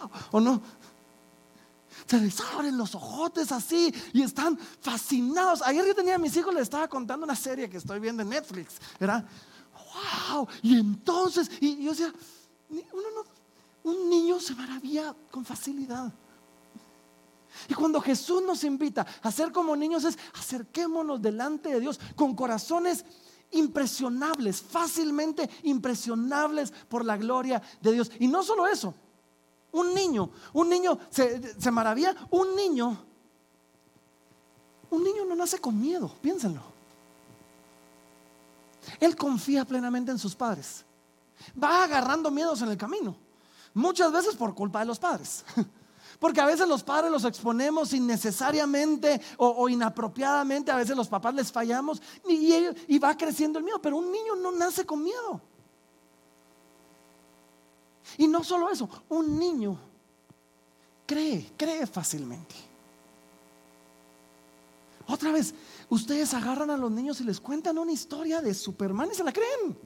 ¡Wow! 0.00 0.10
¿O 0.32 0.40
no? 0.40 0.62
Se 2.06 2.18
les 2.18 2.38
abren 2.40 2.76
los 2.76 2.94
ojotes 2.94 3.52
así 3.52 3.94
y 4.12 4.22
están 4.22 4.58
fascinados. 4.80 5.62
Ayer 5.62 5.86
yo 5.86 5.94
tenía 5.94 6.16
a 6.16 6.18
mis 6.18 6.36
hijos, 6.36 6.52
les 6.52 6.64
estaba 6.64 6.88
contando 6.88 7.24
una 7.24 7.36
serie 7.36 7.70
que 7.70 7.78
estoy 7.78 8.00
viendo 8.00 8.22
en 8.22 8.28
Netflix, 8.28 8.74
¿verdad? 9.00 9.24
¡Wow! 10.30 10.48
Y 10.62 10.78
entonces, 10.78 11.50
y, 11.60 11.84
yo 11.84 11.90
decía, 11.90 12.12
un 13.82 14.10
niño 14.10 14.40
se 14.40 14.54
maravilla 14.54 15.14
con 15.30 15.44
facilidad. 15.44 16.12
Y 17.68 17.74
cuando 17.74 18.00
Jesús 18.00 18.42
nos 18.42 18.64
invita 18.64 19.06
a 19.22 19.30
ser 19.30 19.52
como 19.52 19.76
niños 19.76 20.04
es 20.04 20.18
acerquémonos 20.34 21.20
delante 21.20 21.70
de 21.70 21.80
Dios 21.80 22.00
con 22.16 22.34
corazones 22.34 23.04
impresionables, 23.52 24.60
fácilmente 24.62 25.48
impresionables 25.62 26.72
por 26.88 27.04
la 27.04 27.16
gloria 27.16 27.62
de 27.80 27.92
Dios. 27.92 28.10
Y 28.18 28.26
no 28.26 28.42
solo 28.42 28.66
eso, 28.66 28.94
un 29.72 29.94
niño, 29.94 30.30
un 30.52 30.68
niño 30.68 30.98
se, 31.10 31.70
maravilla, 31.70 32.14
un 32.30 32.56
niño, 32.56 33.04
un 34.90 35.04
niño 35.04 35.24
no 35.24 35.36
nace 35.36 35.58
con 35.58 35.80
miedo, 35.80 36.14
piénsenlo. 36.20 36.62
Él 38.98 39.16
confía 39.16 39.64
plenamente 39.64 40.10
en 40.10 40.18
sus 40.18 40.34
padres. 40.34 40.84
Va 41.62 41.84
agarrando 41.84 42.30
miedos 42.30 42.60
en 42.62 42.68
el 42.68 42.76
camino, 42.76 43.16
muchas 43.74 44.12
veces 44.12 44.34
por 44.34 44.54
culpa 44.54 44.80
de 44.80 44.86
los 44.86 44.98
padres. 44.98 45.44
Porque 46.22 46.40
a 46.40 46.46
veces 46.46 46.68
los 46.68 46.84
padres 46.84 47.10
los 47.10 47.24
exponemos 47.24 47.92
innecesariamente 47.92 49.20
o, 49.38 49.68
inapropiadamente, 49.68 50.70
a 50.70 50.76
veces 50.76 50.96
los 50.96 51.08
papás 51.08 51.34
les 51.34 51.50
fallamos 51.50 52.00
y, 52.28 52.54
y 52.86 52.98
va 53.00 53.16
creciendo 53.16 53.58
el 53.58 53.64
miedo, 53.64 53.82
pero 53.82 53.96
un 53.96 54.12
niño 54.12 54.36
no 54.36 54.52
nace 54.52 54.86
con 54.86 55.02
miedo. 55.02 55.40
Y 58.18 58.28
no 58.28 58.44
solo 58.44 58.70
eso, 58.70 58.88
un 59.08 59.36
niño 59.36 59.76
cree, 61.06 61.50
cree 61.56 61.88
fácilmente. 61.88 62.54
Otra 65.08 65.32
vez, 65.32 65.52
ustedes 65.88 66.32
agarran 66.34 66.70
a 66.70 66.76
los 66.76 66.92
niños 66.92 67.20
y 67.20 67.24
les 67.24 67.40
cuentan 67.40 67.78
una 67.78 67.90
historia 67.90 68.40
de 68.40 68.54
Superman 68.54 69.08
y 69.10 69.16
se 69.16 69.24
la 69.24 69.32
creen. 69.32 69.76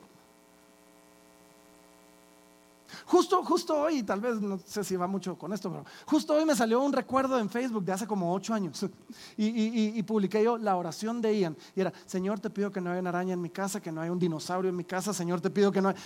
Justo, 3.07 3.45
justo 3.45 3.81
hoy, 3.81 4.03
tal 4.03 4.21
vez 4.21 4.41
no 4.41 4.59
sé 4.59 4.83
si 4.83 4.97
va 4.97 5.07
mucho 5.07 5.39
con 5.39 5.53
esto, 5.53 5.71
pero 5.71 5.85
justo 6.07 6.35
hoy 6.35 6.45
me 6.45 6.57
salió 6.57 6.81
un 6.81 6.93
recuerdo 6.93 7.39
en 7.39 7.49
Facebook 7.49 7.85
de 7.85 7.93
hace 7.93 8.05
como 8.05 8.35
ocho 8.35 8.53
años 8.53 8.85
y, 9.37 10.03
publiqué 10.03 10.43
yo 10.43 10.59
la 10.59 10.77
oración 10.77 11.23
de 11.23 11.39
Ian. 11.39 11.57
Y 11.77 11.83
era, 11.83 11.93
Señor, 12.05 12.41
te 12.41 12.51
pido 12.51 12.73
que 12.73 12.81
no 12.81 12.91
haya 12.91 13.01
una 13.01 13.11
araña 13.11 13.35
en 13.35 13.41
mi 13.41 13.51
casa, 13.51 13.81
que 13.81 13.93
no 13.93 14.01
haya 14.01 14.11
un 14.11 14.19
dinosaurio 14.19 14.71
en 14.71 14.77
mi 14.77 14.85
casa, 14.85 15.15
Señor, 15.15 15.41
te 15.41 15.51
pido 15.51 15.71
que 15.71 15.81
no 15.81 15.91
haya... 15.91 15.99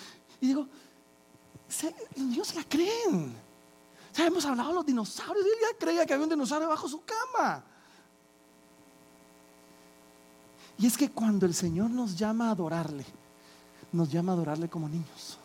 Y 0.42 0.48
digo, 0.48 0.68
los 1.68 2.18
niños 2.18 2.54
la 2.54 2.64
creen. 2.64 3.34
Ya 4.14 4.26
hemos 4.26 4.44
hablado 4.44 4.68
de 4.68 4.74
los 4.74 4.86
dinosaurios 4.86 5.46
él 5.46 5.52
ya 5.62 5.78
creía 5.78 6.04
que 6.04 6.12
había 6.12 6.24
un 6.24 6.30
dinosaurio 6.30 6.68
bajo 6.68 6.86
su 6.86 7.02
cama. 7.02 7.64
Y 10.76 10.86
es 10.86 10.98
que 10.98 11.10
cuando 11.10 11.46
el 11.46 11.54
Señor 11.54 11.90
nos 11.90 12.16
llama 12.18 12.48
a 12.48 12.50
adorarle, 12.50 13.06
nos 13.90 14.10
llama 14.10 14.32
a 14.32 14.34
adorarle 14.34 14.68
como 14.68 14.88
niños. 14.88 15.39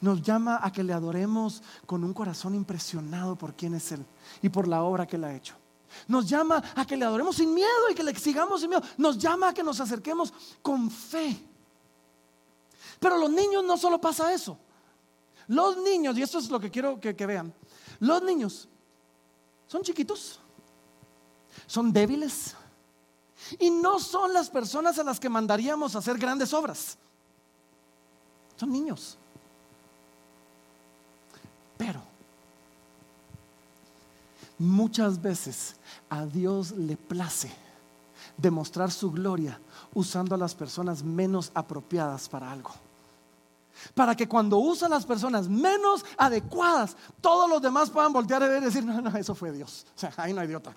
Nos 0.00 0.22
llama 0.22 0.60
a 0.62 0.72
que 0.72 0.84
le 0.84 0.92
adoremos 0.92 1.62
con 1.86 2.04
un 2.04 2.14
corazón 2.14 2.54
impresionado 2.54 3.36
por 3.36 3.54
quién 3.54 3.74
es 3.74 3.90
Él 3.92 4.04
y 4.42 4.48
por 4.48 4.68
la 4.68 4.82
obra 4.82 5.06
que 5.06 5.16
Él 5.16 5.24
ha 5.24 5.34
hecho. 5.34 5.54
Nos 6.06 6.28
llama 6.28 6.62
a 6.76 6.86
que 6.86 6.96
le 6.96 7.04
adoremos 7.04 7.36
sin 7.36 7.52
miedo 7.52 7.90
y 7.90 7.94
que 7.94 8.02
le 8.02 8.10
exigamos 8.10 8.60
sin 8.60 8.70
miedo. 8.70 8.82
Nos 8.96 9.18
llama 9.18 9.48
a 9.48 9.54
que 9.54 9.62
nos 9.62 9.80
acerquemos 9.80 10.32
con 10.62 10.90
fe. 10.90 11.44
Pero 13.00 13.16
los 13.18 13.30
niños 13.30 13.64
no 13.64 13.76
solo 13.76 14.00
pasa 14.00 14.32
eso. 14.32 14.58
Los 15.48 15.78
niños, 15.78 16.16
y 16.18 16.22
esto 16.22 16.38
es 16.38 16.50
lo 16.50 16.60
que 16.60 16.70
quiero 16.70 17.00
que, 17.00 17.16
que 17.16 17.26
vean, 17.26 17.54
los 18.00 18.22
niños 18.22 18.68
son 19.66 19.82
chiquitos, 19.82 20.40
son 21.66 21.92
débiles 21.92 22.54
y 23.58 23.70
no 23.70 23.98
son 23.98 24.32
las 24.32 24.50
personas 24.50 24.98
a 24.98 25.04
las 25.04 25.18
que 25.18 25.28
mandaríamos 25.28 25.94
a 25.94 25.98
hacer 25.98 26.18
grandes 26.18 26.52
obras. 26.52 26.98
Son 28.56 28.70
niños. 28.70 29.18
Pero 31.78 32.02
muchas 34.58 35.22
veces 35.22 35.76
a 36.10 36.26
Dios 36.26 36.72
le 36.72 36.96
place 36.96 37.50
demostrar 38.36 38.90
su 38.90 39.10
gloria 39.10 39.58
usando 39.94 40.34
a 40.34 40.38
las 40.38 40.54
personas 40.54 41.02
menos 41.02 41.50
apropiadas 41.54 42.28
para 42.28 42.50
algo. 42.50 42.72
para 43.94 44.16
que 44.16 44.26
cuando 44.26 44.58
usan 44.58 44.90
las 44.90 45.06
personas 45.06 45.48
menos 45.48 46.04
adecuadas, 46.16 46.96
todos 47.20 47.48
los 47.48 47.62
demás 47.62 47.88
puedan 47.88 48.12
voltear 48.12 48.42
y 48.42 48.64
decir, 48.64 48.84
no, 48.84 49.00
no, 49.00 49.16
eso 49.16 49.36
fue 49.36 49.52
Dios. 49.52 49.86
O 49.96 49.98
sea, 50.00 50.12
ahí 50.16 50.32
no 50.32 50.40
hay 50.40 50.48
de 50.48 50.56
otra. 50.56 50.74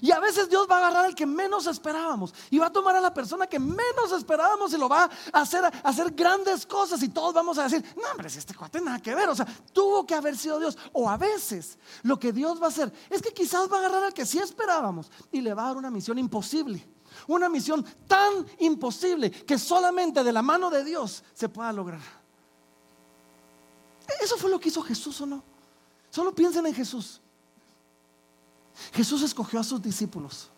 Y 0.00 0.10
a 0.10 0.20
veces 0.20 0.48
Dios 0.48 0.66
va 0.70 0.76
a 0.76 0.78
agarrar 0.78 1.04
al 1.06 1.14
que 1.14 1.26
menos 1.26 1.66
esperábamos 1.66 2.34
y 2.50 2.58
va 2.58 2.66
a 2.66 2.72
tomar 2.72 2.96
a 2.96 3.00
la 3.00 3.12
persona 3.12 3.46
que 3.46 3.58
menos 3.58 4.12
esperábamos 4.16 4.72
y 4.72 4.78
lo 4.78 4.88
va 4.88 5.10
a 5.32 5.40
hacer, 5.40 5.64
hacer 5.82 6.12
grandes 6.12 6.66
cosas 6.66 7.02
y 7.02 7.08
todos 7.08 7.34
vamos 7.34 7.58
a 7.58 7.64
decir, 7.64 7.84
no 7.96 8.10
hombre, 8.10 8.28
si 8.30 8.38
este 8.38 8.54
cuate 8.54 8.80
nada 8.80 8.98
que 9.00 9.14
ver, 9.14 9.28
o 9.28 9.34
sea, 9.34 9.46
tuvo 9.72 10.06
que 10.06 10.14
haber 10.14 10.36
sido 10.36 10.58
Dios. 10.58 10.76
O 10.92 11.08
a 11.08 11.16
veces 11.16 11.78
lo 12.02 12.18
que 12.18 12.32
Dios 12.32 12.60
va 12.60 12.66
a 12.66 12.70
hacer 12.70 12.92
es 13.10 13.22
que 13.22 13.32
quizás 13.32 13.70
va 13.70 13.76
a 13.76 13.80
agarrar 13.80 14.04
al 14.04 14.14
que 14.14 14.26
sí 14.26 14.38
esperábamos 14.38 15.10
y 15.30 15.40
le 15.40 15.54
va 15.54 15.64
a 15.64 15.66
dar 15.68 15.76
una 15.76 15.90
misión 15.90 16.18
imposible. 16.18 16.86
Una 17.28 17.48
misión 17.48 17.84
tan 18.08 18.46
imposible 18.58 19.30
que 19.30 19.58
solamente 19.58 20.24
de 20.24 20.32
la 20.32 20.42
mano 20.42 20.70
de 20.70 20.82
Dios 20.82 21.22
se 21.32 21.48
pueda 21.48 21.72
lograr. 21.72 22.00
Eso 24.20 24.36
fue 24.36 24.50
lo 24.50 24.58
que 24.58 24.68
hizo 24.68 24.82
Jesús 24.82 25.20
o 25.20 25.26
no. 25.26 25.42
Solo 26.10 26.34
piensen 26.34 26.66
en 26.66 26.74
Jesús. 26.74 27.20
Jesús 28.92 29.22
escogió 29.22 29.60
a 29.60 29.64
sus 29.64 29.80
discípulos. 29.80 30.50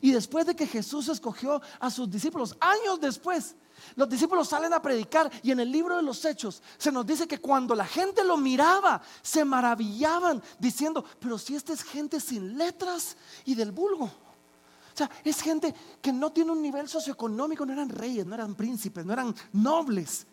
Y 0.00 0.12
después 0.12 0.46
de 0.46 0.56
que 0.56 0.66
Jesús 0.66 1.08
escogió 1.08 1.60
a 1.78 1.90
sus 1.90 2.10
discípulos, 2.10 2.56
años 2.60 3.00
después, 3.00 3.54
los 3.96 4.08
discípulos 4.08 4.48
salen 4.48 4.72
a 4.72 4.80
predicar 4.82 5.30
y 5.42 5.50
en 5.50 5.60
el 5.60 5.70
libro 5.70 5.96
de 5.96 6.02
los 6.02 6.24
hechos 6.24 6.62
se 6.78 6.90
nos 6.90 7.06
dice 7.06 7.26
que 7.26 7.38
cuando 7.38 7.74
la 7.74 7.84
gente 7.84 8.24
lo 8.24 8.36
miraba, 8.36 9.02
se 9.22 9.44
maravillaban 9.44 10.42
diciendo, 10.58 11.04
pero 11.20 11.38
si 11.38 11.54
esta 11.54 11.72
es 11.72 11.82
gente 11.82 12.20
sin 12.20 12.56
letras 12.56 13.16
y 13.44 13.54
del 13.54 13.72
vulgo. 13.72 14.04
O 14.06 14.96
sea, 14.96 15.10
es 15.24 15.40
gente 15.40 15.74
que 16.00 16.12
no 16.12 16.30
tiene 16.30 16.52
un 16.52 16.62
nivel 16.62 16.88
socioeconómico, 16.88 17.66
no 17.66 17.72
eran 17.72 17.88
reyes, 17.88 18.24
no 18.24 18.34
eran 18.34 18.54
príncipes, 18.54 19.04
no 19.04 19.12
eran 19.12 19.34
nobles. 19.52 20.24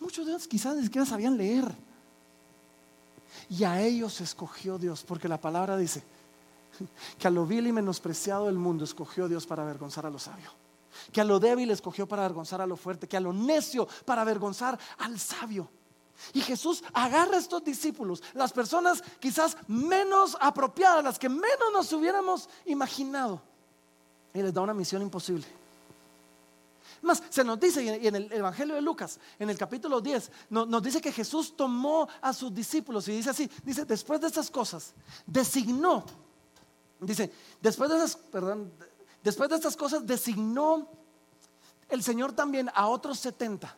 Muchos 0.00 0.26
de 0.26 0.32
ellos 0.32 0.48
quizás 0.48 0.76
ni 0.76 0.82
siquiera 0.82 1.06
sabían 1.06 1.36
leer. 1.36 1.72
Y 3.48 3.62
a 3.62 3.80
ellos 3.80 4.20
escogió 4.20 4.76
Dios, 4.76 5.04
porque 5.06 5.28
la 5.28 5.40
palabra 5.40 5.76
dice, 5.76 6.02
que 7.18 7.28
a 7.28 7.30
lo 7.30 7.46
vil 7.46 7.66
y 7.66 7.72
menospreciado 7.72 8.46
del 8.46 8.56
mundo 8.56 8.84
escogió 8.84 9.28
Dios 9.28 9.46
para 9.46 9.62
avergonzar 9.62 10.06
a 10.06 10.10
lo 10.10 10.18
sabio. 10.18 10.50
Que 11.12 11.20
a 11.20 11.24
lo 11.24 11.38
débil 11.38 11.70
escogió 11.70 12.06
para 12.06 12.24
avergonzar 12.24 12.60
a 12.60 12.66
lo 12.66 12.76
fuerte. 12.76 13.06
Que 13.06 13.16
a 13.16 13.20
lo 13.20 13.32
necio 13.32 13.86
para 14.04 14.22
avergonzar 14.22 14.78
al 14.98 15.18
sabio. 15.18 15.68
Y 16.32 16.40
Jesús 16.40 16.82
agarra 16.92 17.36
a 17.36 17.38
estos 17.38 17.62
discípulos, 17.62 18.22
las 18.34 18.52
personas 18.52 19.02
quizás 19.20 19.56
menos 19.68 20.36
apropiadas, 20.40 21.04
las 21.04 21.18
que 21.18 21.28
menos 21.28 21.72
nos 21.72 21.92
hubiéramos 21.92 22.48
imaginado. 22.64 23.40
Y 24.32 24.42
les 24.42 24.52
da 24.52 24.62
una 24.62 24.74
misión 24.74 25.02
imposible. 25.02 25.46
Más, 27.02 27.22
se 27.28 27.44
nos 27.44 27.60
dice 27.60 28.06
en 28.06 28.16
el 28.16 28.32
Evangelio 28.32 28.74
de 28.74 28.80
Lucas, 28.80 29.20
en 29.38 29.50
el 29.50 29.58
capítulo 29.58 30.00
10, 30.00 30.30
nos 30.50 30.82
dice 30.82 31.00
que 31.00 31.12
Jesús 31.12 31.54
tomó 31.56 32.08
a 32.20 32.32
sus 32.32 32.52
discípulos 32.52 33.06
y 33.08 33.12
dice 33.12 33.30
así, 33.30 33.50
dice, 33.62 33.84
después 33.84 34.20
de 34.20 34.28
estas 34.28 34.50
cosas, 34.50 34.94
designó 35.26 36.04
Dice, 37.00 37.30
después 37.60 37.90
de 37.90 37.96
esas, 37.96 38.16
perdón, 38.16 38.72
después 39.22 39.50
de 39.50 39.56
estas 39.56 39.76
cosas 39.76 40.06
designó 40.06 40.88
el 41.88 42.02
Señor 42.02 42.32
también 42.32 42.70
a 42.74 42.88
otros 42.88 43.18
70 43.18 43.76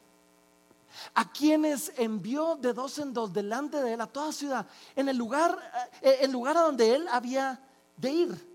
a 1.14 1.30
quienes 1.30 1.92
envió 1.96 2.56
de 2.56 2.72
dos 2.72 2.98
en 2.98 3.12
dos 3.12 3.32
delante 3.32 3.82
de 3.82 3.94
él 3.94 4.00
a 4.00 4.06
toda 4.06 4.32
ciudad, 4.32 4.66
en 4.96 5.08
el 5.08 5.16
lugar, 5.16 5.58
eh, 6.02 6.18
el 6.22 6.32
lugar 6.32 6.56
a 6.56 6.62
donde 6.62 6.94
él 6.94 7.06
había 7.08 7.60
de 7.96 8.10
ir. 8.10 8.48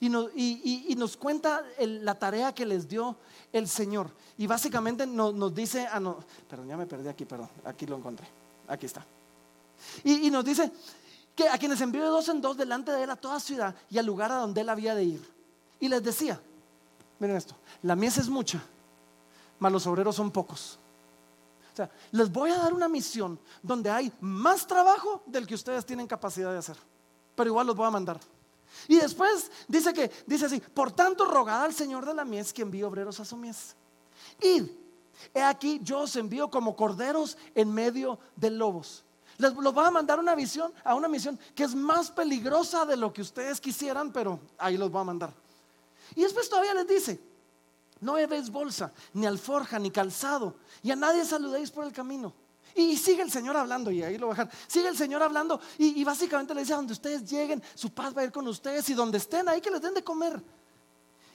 Y 0.00 0.08
nos, 0.96 1.16
cuenta 1.16 1.62
la 1.78 2.18
tarea 2.18 2.54
que 2.54 2.66
les 2.66 2.86
dio 2.86 3.16
el 3.52 3.66
Señor. 3.66 4.10
Y 4.36 4.46
básicamente 4.46 5.06
nos, 5.06 5.54
dice, 5.54 5.86
ah, 5.90 6.00
perdón, 6.48 6.68
ya 6.68 6.76
me 6.76 6.86
perdí 6.86 7.08
aquí, 7.08 7.24
perdón, 7.24 7.48
aquí 7.64 7.86
lo 7.86 7.96
encontré, 7.96 8.26
aquí 8.68 8.84
está. 8.84 9.04
y 10.04 10.30
nos 10.30 10.44
dice, 10.44 10.70
que 11.34 11.48
a 11.48 11.58
quienes 11.58 11.80
envió 11.80 12.02
de 12.02 12.08
dos 12.08 12.28
en 12.28 12.40
dos 12.40 12.56
delante 12.56 12.92
de 12.92 13.02
él 13.02 13.10
a 13.10 13.16
toda 13.16 13.40
ciudad 13.40 13.74
y 13.90 13.98
al 13.98 14.06
lugar 14.06 14.30
a 14.30 14.36
donde 14.36 14.60
él 14.60 14.68
había 14.68 14.94
de 14.94 15.04
ir. 15.04 15.34
Y 15.80 15.88
les 15.88 16.02
decía, 16.02 16.40
miren 17.18 17.36
esto, 17.36 17.56
la 17.82 17.96
mies 17.96 18.18
es 18.18 18.28
mucha, 18.28 18.62
mas 19.58 19.72
los 19.72 19.86
obreros 19.86 20.16
son 20.16 20.30
pocos. 20.30 20.78
O 21.72 21.76
sea, 21.76 21.90
les 22.12 22.30
voy 22.30 22.50
a 22.50 22.58
dar 22.58 22.72
una 22.72 22.86
misión 22.86 23.38
donde 23.62 23.90
hay 23.90 24.12
más 24.20 24.66
trabajo 24.66 25.22
del 25.26 25.46
que 25.46 25.56
ustedes 25.56 25.84
tienen 25.84 26.06
capacidad 26.06 26.52
de 26.52 26.58
hacer, 26.58 26.76
pero 27.34 27.50
igual 27.50 27.66
los 27.66 27.74
voy 27.74 27.86
a 27.86 27.90
mandar. 27.90 28.20
Y 28.86 28.96
después 28.96 29.50
dice 29.66 29.92
que, 29.92 30.10
dice 30.26 30.46
así, 30.46 30.60
por 30.60 30.92
tanto 30.92 31.24
rogad 31.24 31.64
al 31.64 31.74
Señor 31.74 32.06
de 32.06 32.14
la 32.14 32.24
mies 32.24 32.52
que 32.52 32.62
envíe 32.62 32.82
obreros 32.82 33.18
a 33.20 33.24
su 33.24 33.36
mies. 33.36 33.74
Id, 34.40 34.66
he 35.32 35.42
aquí 35.42 35.80
yo 35.82 36.00
os 36.00 36.16
envío 36.16 36.50
como 36.50 36.76
corderos 36.76 37.36
en 37.54 37.72
medio 37.72 38.18
de 38.36 38.50
lobos. 38.50 39.03
Les 39.38 39.52
los 39.54 39.76
va 39.76 39.88
a 39.88 39.90
mandar 39.90 40.18
una 40.18 40.34
visión, 40.34 40.72
a 40.84 40.94
una 40.94 41.08
misión 41.08 41.38
que 41.54 41.64
es 41.64 41.74
más 41.74 42.10
peligrosa 42.10 42.84
de 42.84 42.96
lo 42.96 43.12
que 43.12 43.22
ustedes 43.22 43.60
quisieran, 43.60 44.12
pero 44.12 44.38
ahí 44.58 44.76
los 44.76 44.94
va 44.94 45.00
a 45.00 45.04
mandar. 45.04 45.32
Y 46.14 46.22
después 46.22 46.48
todavía 46.48 46.74
les 46.74 46.86
dice, 46.86 47.20
no 48.00 48.16
llevéis 48.16 48.50
bolsa, 48.50 48.92
ni 49.12 49.26
alforja, 49.26 49.78
ni 49.78 49.90
calzado, 49.90 50.54
y 50.82 50.90
a 50.90 50.96
nadie 50.96 51.24
saludéis 51.24 51.70
por 51.70 51.84
el 51.84 51.92
camino. 51.92 52.32
Y, 52.76 52.96
sigue 52.96 53.22
el 53.22 53.30
Señor 53.30 53.56
hablando, 53.56 53.90
y 53.90 54.02
ahí 54.02 54.18
lo 54.18 54.28
dejar. 54.28 54.50
Sigue 54.66 54.88
el 54.88 54.96
Señor 54.96 55.22
hablando, 55.22 55.60
y, 55.78 56.00
y 56.00 56.04
básicamente 56.04 56.54
le 56.54 56.60
dice, 56.60 56.72
a 56.74 56.76
donde 56.76 56.92
ustedes 56.92 57.28
lleguen, 57.28 57.62
su 57.74 57.90
paz 57.90 58.16
va 58.16 58.22
a 58.22 58.24
ir 58.24 58.32
con 58.32 58.46
ustedes, 58.46 58.88
y 58.88 58.94
donde 58.94 59.18
estén, 59.18 59.48
ahí 59.48 59.60
que 59.60 59.70
les 59.70 59.80
den 59.80 59.94
de 59.94 60.02
comer. 60.02 60.42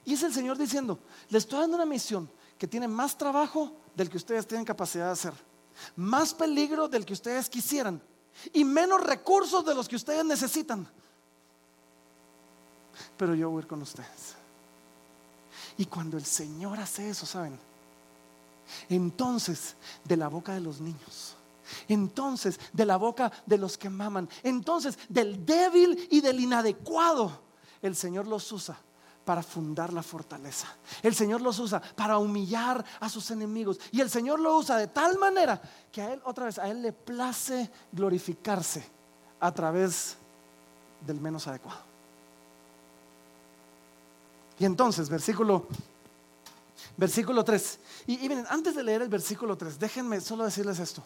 Y 0.05 0.13
es 0.13 0.23
el 0.23 0.33
Señor 0.33 0.57
diciendo, 0.57 0.99
les 1.29 1.43
estoy 1.43 1.59
dando 1.59 1.75
una 1.75 1.85
misión 1.85 2.29
que 2.57 2.67
tiene 2.67 2.87
más 2.87 3.17
trabajo 3.17 3.71
del 3.95 4.09
que 4.09 4.17
ustedes 4.17 4.47
tienen 4.47 4.65
capacidad 4.65 5.05
de 5.05 5.11
hacer 5.11 5.48
más 5.95 6.33
peligro 6.33 6.87
del 6.87 7.05
que 7.05 7.13
ustedes 7.13 7.49
quisieran 7.49 8.01
y 8.53 8.63
menos 8.63 9.01
recursos 9.01 9.65
de 9.65 9.75
los 9.75 9.87
que 9.87 9.95
ustedes 9.95 10.25
necesitan. 10.25 10.87
Pero 13.17 13.35
yo 13.35 13.49
voy 13.49 13.59
a 13.59 13.63
ir 13.63 13.67
con 13.67 13.81
ustedes. 13.81 14.35
Y 15.77 15.85
cuando 15.85 16.17
el 16.17 16.25
Señor 16.25 16.79
hace 16.79 17.09
eso, 17.09 17.25
¿saben? 17.25 17.57
Entonces, 18.89 19.75
de 20.03 20.17
la 20.17 20.27
boca 20.27 20.53
de 20.53 20.59
los 20.59 20.79
niños, 20.79 21.35
entonces 21.87 22.59
de 22.73 22.85
la 22.85 22.97
boca 22.97 23.31
de 23.45 23.57
los 23.57 23.77
que 23.77 23.89
maman, 23.89 24.29
entonces 24.43 24.97
del 25.07 25.45
débil 25.45 26.07
y 26.11 26.21
del 26.21 26.39
inadecuado, 26.39 27.41
el 27.81 27.95
Señor 27.95 28.27
los 28.27 28.51
usa 28.51 28.79
para 29.29 29.43
fundar 29.43 29.93
la 29.93 30.01
fortaleza. 30.01 30.67
El 31.03 31.13
Señor 31.13 31.39
los 31.39 31.59
usa 31.59 31.79
para 31.79 32.17
humillar 32.17 32.83
a 32.99 33.07
sus 33.07 33.29
enemigos. 33.29 33.79
Y 33.91 34.01
el 34.01 34.09
Señor 34.09 34.39
lo 34.39 34.57
usa 34.57 34.75
de 34.75 34.87
tal 34.87 35.19
manera 35.19 35.61
que 35.91 36.01
a 36.01 36.13
Él, 36.13 36.21
otra 36.25 36.45
vez, 36.45 36.57
a 36.57 36.67
Él 36.67 36.81
le 36.81 36.91
place 36.91 37.69
glorificarse 37.91 38.83
a 39.39 39.51
través 39.51 40.17
del 41.05 41.21
menos 41.21 41.45
adecuado. 41.47 41.79
Y 44.57 44.65
entonces, 44.65 45.07
versículo, 45.07 45.67
versículo 46.97 47.43
3. 47.43 47.79
Y, 48.07 48.25
y 48.25 48.29
miren, 48.29 48.47
antes 48.49 48.75
de 48.75 48.81
leer 48.81 49.03
el 49.03 49.09
versículo 49.09 49.55
3, 49.55 49.77
déjenme 49.77 50.21
solo 50.21 50.43
decirles 50.43 50.79
esto. 50.79 51.03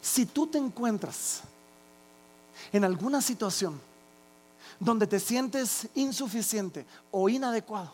Si 0.00 0.24
tú 0.24 0.46
te 0.46 0.56
encuentras 0.56 1.42
en 2.72 2.82
alguna 2.82 3.20
situación 3.20 3.89
donde 4.80 5.06
te 5.06 5.20
sientes 5.20 5.86
insuficiente 5.94 6.86
o 7.12 7.28
inadecuado. 7.28 7.92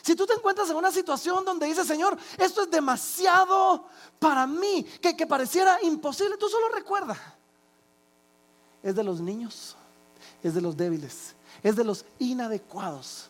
Si 0.00 0.14
tú 0.14 0.26
te 0.26 0.34
encuentras 0.34 0.70
en 0.70 0.76
una 0.76 0.92
situación 0.92 1.44
donde 1.44 1.66
dices, 1.66 1.86
Señor, 1.86 2.16
esto 2.38 2.62
es 2.62 2.70
demasiado 2.70 3.84
para 4.18 4.46
mí, 4.46 4.84
que, 5.02 5.16
que 5.16 5.26
pareciera 5.26 5.82
imposible, 5.82 6.36
tú 6.38 6.48
solo 6.48 6.68
recuerda, 6.68 7.16
es 8.82 8.94
de 8.94 9.02
los 9.02 9.20
niños, 9.20 9.76
es 10.42 10.54
de 10.54 10.60
los 10.60 10.76
débiles, 10.76 11.34
es 11.62 11.76
de 11.76 11.84
los 11.84 12.04
inadecuados 12.18 13.28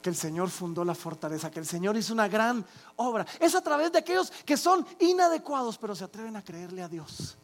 que 0.00 0.10
el 0.10 0.16
Señor 0.16 0.50
fundó 0.50 0.84
la 0.84 0.94
fortaleza, 0.94 1.50
que 1.50 1.58
el 1.58 1.66
Señor 1.66 1.96
hizo 1.96 2.12
una 2.12 2.28
gran 2.28 2.64
obra. 2.94 3.26
Es 3.40 3.56
a 3.56 3.60
través 3.60 3.90
de 3.90 3.98
aquellos 3.98 4.30
que 4.44 4.56
son 4.56 4.86
inadecuados, 5.00 5.78
pero 5.78 5.96
se 5.96 6.04
atreven 6.04 6.36
a 6.36 6.44
creerle 6.44 6.80
a 6.80 6.88
Dios, 6.88 7.36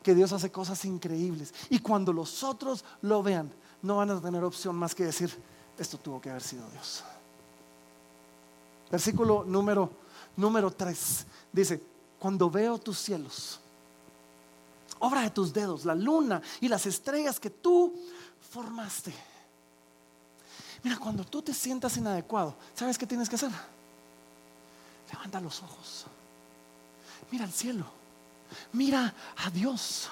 que 0.00 0.14
Dios 0.14 0.32
hace 0.32 0.52
cosas 0.52 0.84
increíbles. 0.84 1.52
Y 1.70 1.80
cuando 1.80 2.12
los 2.12 2.44
otros 2.44 2.84
lo 3.02 3.20
vean, 3.20 3.52
no 3.84 3.96
van 3.96 4.10
a 4.10 4.20
tener 4.20 4.42
opción 4.42 4.74
más 4.74 4.94
que 4.94 5.04
decir, 5.04 5.30
esto 5.78 5.98
tuvo 5.98 6.20
que 6.20 6.30
haber 6.30 6.42
sido 6.42 6.68
Dios. 6.70 7.04
Versículo 8.90 9.44
número, 9.44 9.90
número 10.36 10.70
3 10.70 11.26
dice, 11.52 11.82
cuando 12.18 12.48
veo 12.48 12.78
tus 12.78 12.98
cielos, 12.98 13.60
obra 15.00 15.20
de 15.20 15.30
tus 15.30 15.52
dedos, 15.52 15.84
la 15.84 15.94
luna 15.94 16.40
y 16.62 16.68
las 16.68 16.86
estrellas 16.86 17.38
que 17.38 17.50
tú 17.50 17.94
formaste. 18.50 19.14
Mira, 20.82 20.96
cuando 20.98 21.24
tú 21.24 21.42
te 21.42 21.52
sientas 21.52 21.96
inadecuado, 21.98 22.54
¿sabes 22.74 22.96
qué 22.96 23.06
tienes 23.06 23.28
que 23.28 23.36
hacer? 23.36 23.50
Levanta 25.12 25.40
los 25.40 25.62
ojos. 25.62 26.06
Mira 27.30 27.44
al 27.44 27.52
cielo. 27.52 27.84
Mira 28.72 29.14
a 29.36 29.50
Dios. 29.50 30.08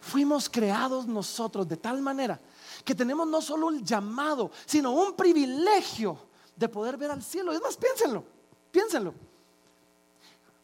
Fuimos 0.00 0.48
creados 0.48 1.06
nosotros 1.06 1.68
de 1.68 1.76
tal 1.76 2.00
manera 2.00 2.40
que 2.84 2.94
tenemos 2.94 3.26
no 3.26 3.42
solo 3.42 3.70
el 3.70 3.84
llamado, 3.84 4.50
sino 4.66 4.92
un 4.92 5.14
privilegio 5.14 6.18
de 6.56 6.68
poder 6.68 6.96
ver 6.96 7.10
al 7.10 7.22
cielo. 7.22 7.52
Es 7.52 7.60
más, 7.60 7.76
piénsenlo, 7.76 8.24
piénsenlo. 8.70 9.14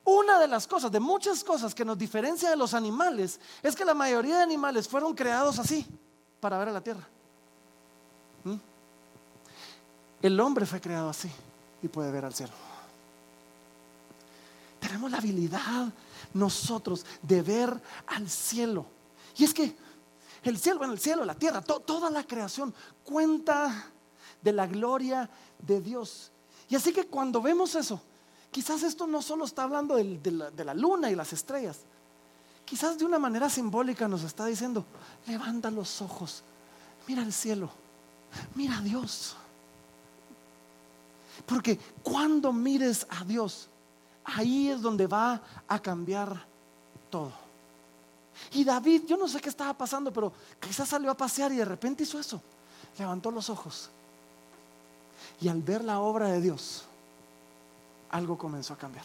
Una 0.04 0.38
de 0.38 0.46
las 0.46 0.66
cosas, 0.66 0.92
de 0.92 1.00
muchas 1.00 1.42
cosas 1.42 1.74
que 1.74 1.84
nos 1.84 1.98
diferencia 1.98 2.48
de 2.48 2.56
los 2.56 2.74
animales, 2.74 3.40
es 3.62 3.74
que 3.74 3.84
la 3.84 3.94
mayoría 3.94 4.36
de 4.36 4.42
animales 4.42 4.86
fueron 4.86 5.14
creados 5.14 5.58
así, 5.58 5.84
para 6.40 6.58
ver 6.58 6.68
a 6.68 6.72
la 6.72 6.80
tierra. 6.80 7.06
¿Mm? 8.44 8.54
El 10.22 10.40
hombre 10.40 10.64
fue 10.64 10.80
creado 10.80 11.08
así 11.08 11.30
y 11.82 11.88
puede 11.88 12.12
ver 12.12 12.24
al 12.24 12.34
cielo. 12.34 12.52
Tenemos 14.78 15.10
la 15.10 15.18
habilidad 15.18 15.92
nosotros 16.34 17.04
de 17.22 17.42
ver 17.42 17.82
al 18.06 18.30
cielo. 18.30 18.86
Y 19.36 19.44
es 19.44 19.52
que 19.52 19.76
el 20.42 20.58
cielo, 20.58 20.78
bueno, 20.78 20.92
el 20.92 21.00
cielo, 21.00 21.24
la 21.24 21.34
tierra, 21.34 21.60
toda 21.60 22.10
la 22.10 22.24
creación 22.24 22.74
cuenta 23.04 23.90
de 24.42 24.52
la 24.52 24.66
gloria 24.66 25.28
de 25.58 25.80
Dios. 25.80 26.30
Y 26.68 26.76
así 26.76 26.92
que 26.92 27.06
cuando 27.06 27.42
vemos 27.42 27.74
eso, 27.74 28.00
quizás 28.50 28.82
esto 28.82 29.06
no 29.06 29.22
solo 29.22 29.44
está 29.44 29.64
hablando 29.64 29.96
de, 29.96 30.30
la, 30.30 30.50
de 30.50 30.64
la 30.64 30.74
luna 30.74 31.10
y 31.10 31.14
las 31.14 31.32
estrellas, 31.32 31.80
quizás 32.64 32.98
de 32.98 33.04
una 33.04 33.18
manera 33.18 33.50
simbólica 33.50 34.08
nos 34.08 34.22
está 34.22 34.46
diciendo, 34.46 34.84
levanta 35.26 35.70
los 35.70 36.00
ojos, 36.00 36.42
mira 37.06 37.22
el 37.22 37.32
cielo, 37.32 37.70
mira 38.54 38.78
a 38.78 38.82
Dios. 38.82 39.36
Porque 41.44 41.78
cuando 42.02 42.52
mires 42.52 43.06
a 43.10 43.24
Dios, 43.24 43.68
ahí 44.24 44.68
es 44.68 44.80
donde 44.80 45.06
va 45.06 45.42
a 45.68 45.78
cambiar 45.80 46.46
todo. 47.10 47.45
Y 48.52 48.64
David, 48.64 49.02
yo 49.06 49.16
no 49.16 49.28
sé 49.28 49.40
qué 49.40 49.48
estaba 49.48 49.74
pasando, 49.74 50.12
pero 50.12 50.32
quizás 50.60 50.88
salió 50.88 51.10
a 51.10 51.16
pasear 51.16 51.52
y 51.52 51.56
de 51.56 51.64
repente 51.64 52.02
hizo 52.02 52.18
eso. 52.18 52.40
Levantó 52.98 53.30
los 53.30 53.50
ojos. 53.50 53.90
Y 55.40 55.48
al 55.48 55.62
ver 55.62 55.84
la 55.84 56.00
obra 56.00 56.28
de 56.28 56.40
Dios, 56.40 56.84
algo 58.10 58.38
comenzó 58.38 58.74
a 58.74 58.78
cambiar. 58.78 59.04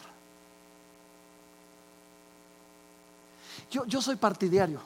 Yo, 3.70 3.84
yo 3.86 4.00
soy 4.02 4.16
partidario 4.16 4.80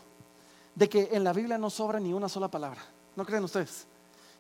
de 0.75 0.89
que 0.89 1.09
en 1.13 1.25
la 1.25 1.33
Biblia 1.33 1.59
no 1.59 1.71
sobra 1.71 1.99
ni 1.99 2.13
una 2.13 2.29
sola 2.29 2.49
palabra. 2.49 2.83
¿No 3.17 3.25
creen 3.25 3.45
ustedes? 3.45 3.87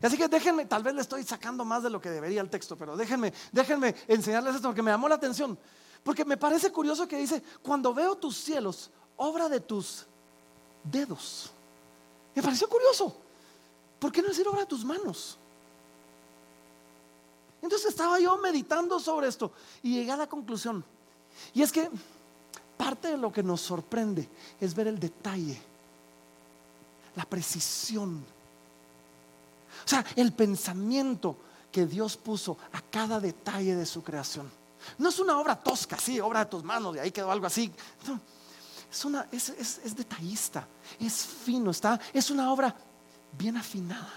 Así 0.02 0.16
que 0.16 0.28
déjenme, 0.28 0.66
tal 0.66 0.82
vez 0.82 0.94
le 0.94 1.00
estoy 1.00 1.24
sacando 1.24 1.64
más 1.64 1.82
de 1.82 1.90
lo 1.90 2.00
que 2.00 2.10
debería 2.10 2.42
el 2.42 2.50
texto, 2.50 2.76
pero 2.76 2.96
déjenme, 2.96 3.32
déjenme 3.50 3.94
enseñarles 4.06 4.56
esto 4.56 4.68
porque 4.68 4.82
me 4.82 4.90
llamó 4.90 5.08
la 5.08 5.14
atención. 5.14 5.58
Porque 6.02 6.24
me 6.24 6.36
parece 6.36 6.70
curioso 6.70 7.08
que 7.08 7.16
dice, 7.16 7.42
cuando 7.62 7.92
veo 7.94 8.14
tus 8.16 8.36
cielos, 8.36 8.90
obra 9.16 9.48
de 9.48 9.60
tus 9.60 10.06
dedos. 10.82 11.50
Me 12.34 12.42
pareció 12.42 12.68
curioso. 12.68 13.16
¿Por 13.98 14.12
qué 14.12 14.22
no 14.22 14.28
decir 14.28 14.46
obra 14.46 14.60
de 14.60 14.66
tus 14.66 14.84
manos? 14.84 15.38
Entonces 17.62 17.88
estaba 17.88 18.20
yo 18.20 18.36
meditando 18.38 19.00
sobre 19.00 19.28
esto 19.28 19.50
y 19.82 19.94
llegué 19.94 20.12
a 20.12 20.16
la 20.16 20.28
conclusión. 20.28 20.84
Y 21.54 21.62
es 21.62 21.72
que 21.72 21.90
parte 22.76 23.08
de 23.08 23.16
lo 23.16 23.32
que 23.32 23.42
nos 23.42 23.60
sorprende 23.60 24.28
es 24.60 24.74
ver 24.74 24.88
el 24.88 25.00
detalle, 25.00 25.60
la 27.16 27.24
precisión. 27.24 28.24
O 29.84 29.88
sea, 29.88 30.04
el 30.16 30.32
pensamiento 30.32 31.36
que 31.72 31.86
Dios 31.86 32.16
puso 32.16 32.56
a 32.72 32.80
cada 32.82 33.20
detalle 33.20 33.74
de 33.74 33.86
su 33.86 34.02
creación. 34.02 34.50
No 34.98 35.08
es 35.08 35.18
una 35.18 35.38
obra 35.38 35.60
tosca, 35.60 35.98
sí, 35.98 36.20
obra 36.20 36.44
de 36.44 36.50
tus 36.50 36.62
manos, 36.62 36.94
de 36.94 37.00
ahí 37.00 37.10
quedó 37.10 37.30
algo 37.30 37.46
así. 37.46 37.72
Es, 38.90 39.04
una, 39.04 39.26
es, 39.32 39.96
detallista, 39.96 40.66
es 41.00 41.24
fino, 41.24 41.70
está, 41.70 42.00
es 42.12 42.30
una 42.30 42.52
obra 42.52 42.74
bien 43.38 43.56
afinada. 43.56 44.12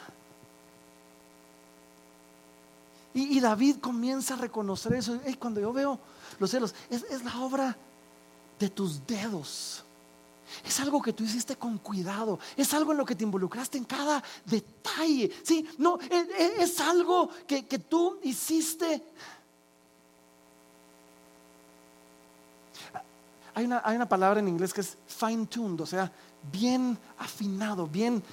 Y, 3.14 3.40
David 3.40 3.78
comienza 3.78 4.36
a 4.36 4.38
reconocer 4.38 4.94
eso. 4.94 5.20
Y 5.26 5.34
cuando 5.34 5.60
yo 5.60 5.74
veo 5.74 6.00
los 6.38 6.50
cielos, 6.50 6.76
es, 6.90 7.04
es 7.04 7.24
la 7.24 7.40
obra 7.40 7.76
de 8.60 8.70
tus 8.70 9.06
dedos. 9.06 9.84
Es 10.66 10.80
algo 10.80 11.02
que 11.02 11.14
tú 11.14 11.24
hiciste 11.24 11.56
con 11.56 11.78
cuidado. 11.78 12.40
Es 12.56 12.74
algo 12.74 12.92
en 12.92 12.98
lo 12.98 13.06
que 13.06 13.16
te 13.16 13.24
involucraste 13.24 13.78
en 13.78 13.86
cada 13.86 14.24
detalle. 14.46 15.32
Sí, 15.44 15.68
no, 15.78 16.00
es, 16.00 16.80
algo 16.80 17.30
que, 17.48 17.66
que 17.66 17.80
tú 17.80 18.20
hiciste 18.24 19.04
Hay 23.60 23.96
una, 23.96 24.08
palabra 24.08 24.40
en 24.40 24.48
inglés 24.48 24.74
que 24.74 24.80
es 24.80 24.98
fine-tuned, 25.06 25.82
o 25.82 25.86
sea, 25.86 26.10
bien 26.50 26.98
afinado, 27.18 27.88
bien 27.88 28.24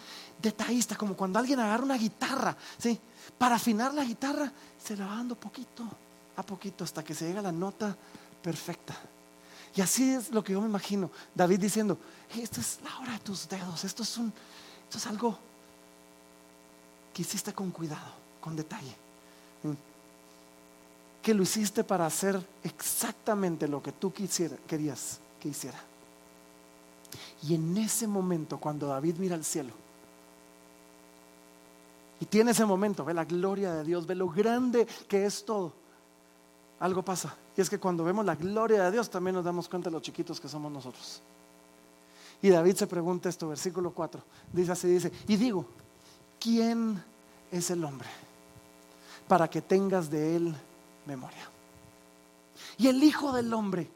detallista, 0.41 0.95
como 0.95 1.17
cuando 1.17 1.41
alguien 1.41 1.59
agarra 1.59 1.83
una 1.83 1.97
guitarra, 1.97 2.57
¿sí? 2.79 3.01
Para 3.37 3.57
afinar 3.57 3.93
la 3.93 4.05
guitarra 4.05 4.53
se 4.83 4.97
la 4.97 5.07
va 5.07 5.17
dando 5.17 5.35
poquito 5.35 5.85
a 6.37 6.43
poquito 6.45 6.85
hasta 6.85 7.03
que 7.03 7.13
se 7.13 7.27
llega 7.27 7.41
a 7.41 7.43
la 7.43 7.51
nota 7.51 7.97
perfecta. 8.41 8.95
Y 9.75 9.81
así 9.81 10.11
es 10.11 10.31
lo 10.31 10.45
que 10.45 10.53
yo 10.53 10.61
me 10.61 10.69
imagino. 10.69 11.11
David 11.35 11.59
diciendo, 11.59 11.99
esto 12.35 12.61
es 12.61 12.79
la 12.85 12.97
hora 13.01 13.13
de 13.15 13.19
tus 13.19 13.49
dedos, 13.49 13.83
esto 13.85 14.05
es, 14.05 14.17
un, 14.17 14.33
esto 14.85 14.99
es 14.99 15.07
algo 15.09 15.37
que 17.13 17.23
hiciste 17.23 17.53
con 17.53 17.73
cuidado, 17.73 18.13
con 18.41 18.55
detalle 18.55 18.95
que 21.27 21.35
lo 21.35 21.43
hiciste 21.43 21.83
para 21.83 22.07
hacer 22.07 22.41
exactamente 22.63 23.67
lo 23.67 23.83
que 23.83 23.91
tú 23.91 24.13
querías 24.13 25.19
que 25.41 25.49
hiciera. 25.49 25.81
Y 27.43 27.57
en 27.57 27.77
ese 27.79 28.07
momento, 28.07 28.59
cuando 28.59 28.87
David 28.87 29.17
mira 29.19 29.35
al 29.35 29.45
cielo, 29.45 29.73
y 32.21 32.27
tiene 32.27 32.53
ese 32.53 32.65
momento, 32.65 33.05
ve 33.05 33.13
la 33.13 33.25
gloria 33.25 33.75
de 33.75 33.83
Dios, 33.83 34.07
ve 34.07 34.15
lo 34.15 34.29
grande 34.29 34.87
que 35.09 35.27
es 35.27 35.45
todo, 35.45 35.73
algo 36.79 37.03
pasa. 37.03 37.35
Y 37.57 37.61
es 37.61 37.69
que 37.69 37.81
cuando 37.81 38.05
vemos 38.05 38.25
la 38.25 38.37
gloria 38.37 38.85
de 38.85 38.93
Dios, 38.93 39.11
también 39.11 39.35
nos 39.35 39.45
damos 39.45 39.69
cuenta 39.69 39.91
de 39.91 39.95
los 39.95 40.03
chiquitos 40.03 40.41
que 40.41 40.49
somos 40.49 40.71
nosotros. 40.71 41.21
Y 42.41 42.51
David 42.51 42.77
se 42.77 42.87
pregunta 42.87 43.29
esto, 43.29 43.49
versículo 43.49 43.91
4, 43.91 44.23
dice 44.53 44.71
así, 44.71 44.87
dice, 44.87 45.11
y 45.27 45.35
digo, 45.35 45.67
¿quién 46.39 47.03
es 47.51 47.69
el 47.73 47.83
hombre 47.83 48.07
para 49.27 49.51
que 49.51 49.61
tengas 49.61 50.09
de 50.09 50.37
él 50.37 50.57
memoria. 51.07 51.49
Y 52.79 52.89
el 52.89 53.03
Hijo 53.03 53.33
del 53.33 53.53
Hombre 53.53 53.89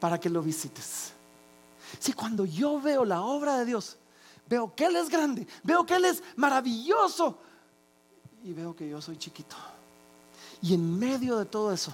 para 0.00 0.18
que 0.18 0.28
lo 0.28 0.42
visites. 0.42 1.12
Si 1.98 2.12
cuando 2.12 2.44
yo 2.44 2.80
veo 2.80 3.04
la 3.04 3.22
obra 3.22 3.58
de 3.58 3.64
Dios, 3.64 3.96
veo 4.48 4.74
que 4.74 4.86
Él 4.86 4.96
es 4.96 5.08
grande, 5.08 5.46
veo 5.62 5.86
que 5.86 5.94
Él 5.94 6.04
es 6.06 6.22
maravilloso 6.36 7.38
y 8.44 8.52
veo 8.52 8.74
que 8.74 8.88
yo 8.88 9.00
soy 9.00 9.16
chiquito. 9.16 9.56
Y 10.60 10.74
en 10.74 10.98
medio 10.98 11.38
de 11.38 11.44
todo 11.44 11.72
eso, 11.72 11.92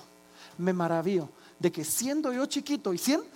me 0.57 0.73
maravillo 0.73 1.29
de 1.59 1.73
que 1.73 1.85
siendo 1.85 2.33
yo 2.33 2.47
chiquito 2.47 2.93
y 2.93 2.99
siendo, 2.99 3.27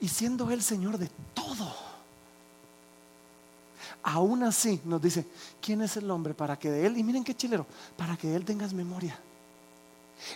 y 0.00 0.08
siendo 0.08 0.50
Él 0.50 0.62
Señor 0.62 0.98
de 0.98 1.10
todo, 1.34 1.74
aún 4.04 4.42
así 4.44 4.80
nos 4.84 5.02
dice, 5.02 5.26
¿quién 5.60 5.82
es 5.82 5.96
el 5.96 6.10
hombre 6.10 6.34
para 6.34 6.58
que 6.58 6.70
de 6.70 6.86
él, 6.86 6.96
y 6.96 7.02
miren 7.02 7.24
qué 7.24 7.34
chilero, 7.34 7.66
para 7.96 8.16
que 8.16 8.28
de 8.28 8.36
él 8.36 8.44
tengas 8.44 8.72
memoria? 8.72 9.18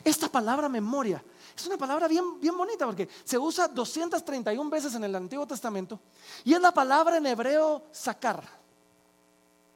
Esta 0.03 0.29
palabra 0.29 0.69
memoria 0.69 1.23
es 1.57 1.67
una 1.67 1.77
palabra 1.77 2.09
bien, 2.09 2.41
bien 2.41 2.57
bonita 2.57 2.87
porque 2.87 3.09
se 3.25 3.39
usa 3.39 3.69
231 3.69 4.71
veces 4.71 4.95
en 4.95 5.05
el 5.05 5.15
Antiguo 5.15 5.47
Testamento 5.47 6.01
y 6.45 6.55
es 6.55 6.61
la 6.61 6.73
palabra 6.73 7.17
en 7.17 7.27
hebreo 7.27 7.83
sacar. 7.93 8.43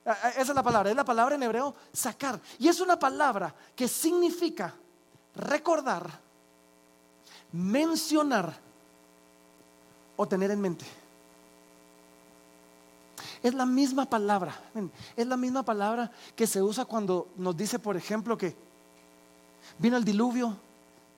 Esa 0.04 0.40
es 0.40 0.48
la 0.48 0.62
palabra, 0.62 0.90
es 0.90 0.96
la 0.96 1.04
palabra 1.04 1.34
en 1.36 1.42
hebreo 1.42 1.74
sacar. 1.92 2.40
Y 2.58 2.68
es 2.68 2.80
una 2.80 2.98
palabra 2.98 3.54
que 3.76 3.86
significa 3.86 4.74
recordar, 5.36 6.08
mencionar 7.52 8.52
o 10.16 10.26
tener 10.26 10.50
en 10.50 10.60
mente. 10.60 11.01
Es 13.42 13.54
la 13.54 13.66
misma 13.66 14.06
palabra. 14.06 14.54
Es 15.16 15.26
la 15.26 15.36
misma 15.36 15.64
palabra 15.64 16.10
que 16.36 16.46
se 16.46 16.62
usa 16.62 16.84
cuando 16.84 17.28
nos 17.36 17.56
dice, 17.56 17.78
por 17.78 17.96
ejemplo, 17.96 18.38
que 18.38 18.54
vino 19.78 19.96
el 19.96 20.04
diluvio, 20.04 20.56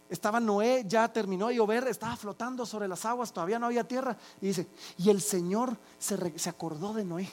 estaba 0.09 0.41
Noé, 0.41 0.85
ya 0.87 1.13
terminó 1.13 1.49
de 1.49 1.57
llover, 1.57 1.87
estaba 1.89 2.17
flotando 2.17 2.65
sobre 2.65 2.89
las 2.89 3.05
aguas, 3.05 3.33
todavía 3.33 3.59
no 3.59 3.67
había 3.67 3.85
tierra. 3.85 4.17
Y 4.41 4.47
dice, 4.47 4.69
y 4.99 5.11
el 5.11 5.21
Señor 5.21 5.77
se, 5.99 6.39
se 6.39 6.49
acordó 6.49 6.95
de 6.95 7.05
Noé 7.05 7.31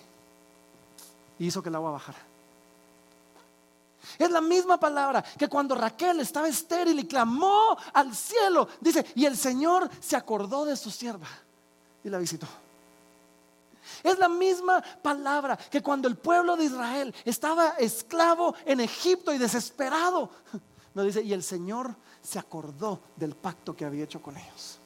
y 1.39 1.47
hizo 1.47 1.63
que 1.63 1.69
el 1.69 1.75
agua 1.75 1.91
bajara. 1.91 2.19
Es 4.17 4.29
la 4.29 4.41
misma 4.41 4.79
palabra 4.79 5.23
que 5.23 5.47
cuando 5.47 5.75
Raquel 5.75 6.19
estaba 6.19 6.47
estéril 6.47 6.99
y 6.99 7.07
clamó 7.07 7.77
al 7.93 8.15
cielo, 8.15 8.67
dice, 8.79 9.05
y 9.15 9.25
el 9.25 9.37
Señor 9.37 9.89
se 9.99 10.15
acordó 10.15 10.65
de 10.65 10.75
su 10.75 10.91
sierva 10.91 11.27
y 12.03 12.09
la 12.09 12.17
visitó. 12.17 12.47
Es 14.03 14.17
la 14.19 14.29
misma 14.29 14.81
palabra 14.81 15.57
que 15.57 15.81
cuando 15.81 16.07
el 16.07 16.17
pueblo 16.17 16.55
de 16.55 16.65
Israel 16.65 17.13
estaba 17.25 17.71
esclavo 17.71 18.55
en 18.65 18.79
Egipto 18.79 19.33
y 19.33 19.37
desesperado, 19.37 20.29
nos 20.93 21.05
dice, 21.05 21.21
y 21.21 21.33
el 21.33 21.43
Señor 21.43 21.95
se 22.21 22.39
acordó 22.39 22.99
del 23.15 23.35
pacto 23.35 23.75
que 23.75 23.85
había 23.85 24.03
hecho 24.03 24.21
con 24.21 24.37
ellos. 24.37 24.79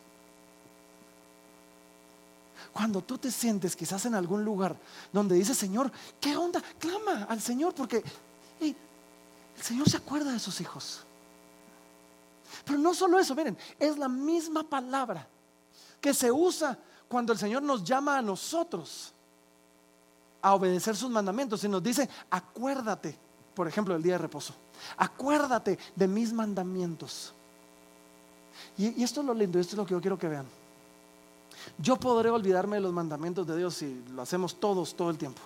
Cuando 2.76 3.02
tú 3.02 3.18
te 3.18 3.32
sientes 3.32 3.74
quizás 3.74 4.06
en 4.06 4.15
algún 4.15 4.44
lugar 4.44 4.76
donde 5.13 5.36
dice 5.36 5.56
Señor, 5.56 5.89
¿qué 6.20 6.36
onda? 6.36 6.62
Clama 6.78 7.24
al 7.30 7.39
Señor 7.39 7.74
porque 7.74 8.04
el 8.60 8.76
Señor 9.62 9.89
se 9.89 9.96
acuerda 9.96 10.34
de 10.34 10.39
sus 10.39 10.60
hijos. 10.60 11.06
Pero 12.65 12.78
no 12.78 12.94
solo 12.94 13.18
eso, 13.18 13.34
miren, 13.34 13.58
es 13.80 13.98
la 13.98 14.10
misma 14.10 14.63
palabra 14.63 15.28
que 16.02 16.13
se 16.13 16.32
usa 16.32 16.78
cuando 17.08 17.34
el 17.34 17.39
Señor 17.39 17.63
nos 17.63 17.84
llama 17.84 18.18
a 18.18 18.22
nosotros 18.22 19.12
a 20.41 20.54
obedecer 20.54 20.96
sus 20.96 21.10
mandamientos 21.10 21.63
y 21.63 21.68
nos 21.68 21.82
dice, 21.82 22.08
acuérdate, 22.30 23.18
por 23.56 23.68
ejemplo, 23.68 23.94
del 23.94 24.04
día 24.04 24.13
de 24.13 24.20
reposo, 24.20 24.54
acuérdate 24.98 25.80
de 25.96 26.08
mis 26.08 26.32
mandamientos. 26.34 27.34
Y, 28.78 29.04
esto 29.04 29.22
es 29.22 29.26
lo 29.26 29.34
lindo, 29.34 29.60
esto 29.60 29.74
es 29.74 29.78
lo 29.78 29.86
que 29.86 29.94
yo 29.94 30.02
quiero 30.02 30.18
que 30.18 30.28
vean. 30.28 30.46
Yo 31.78 31.98
podré 31.98 32.30
olvidarme 32.30 32.78
de 32.78 32.82
los 32.82 32.94
mandamientos 32.94 33.48
de 33.48 33.58
Dios 33.58 33.76
si 33.76 34.04
lo 34.12 34.22
hacemos 34.22 34.60
todos 34.60 34.96
todo 34.96 35.10
el 35.10 35.18
tiempo, 35.18 35.41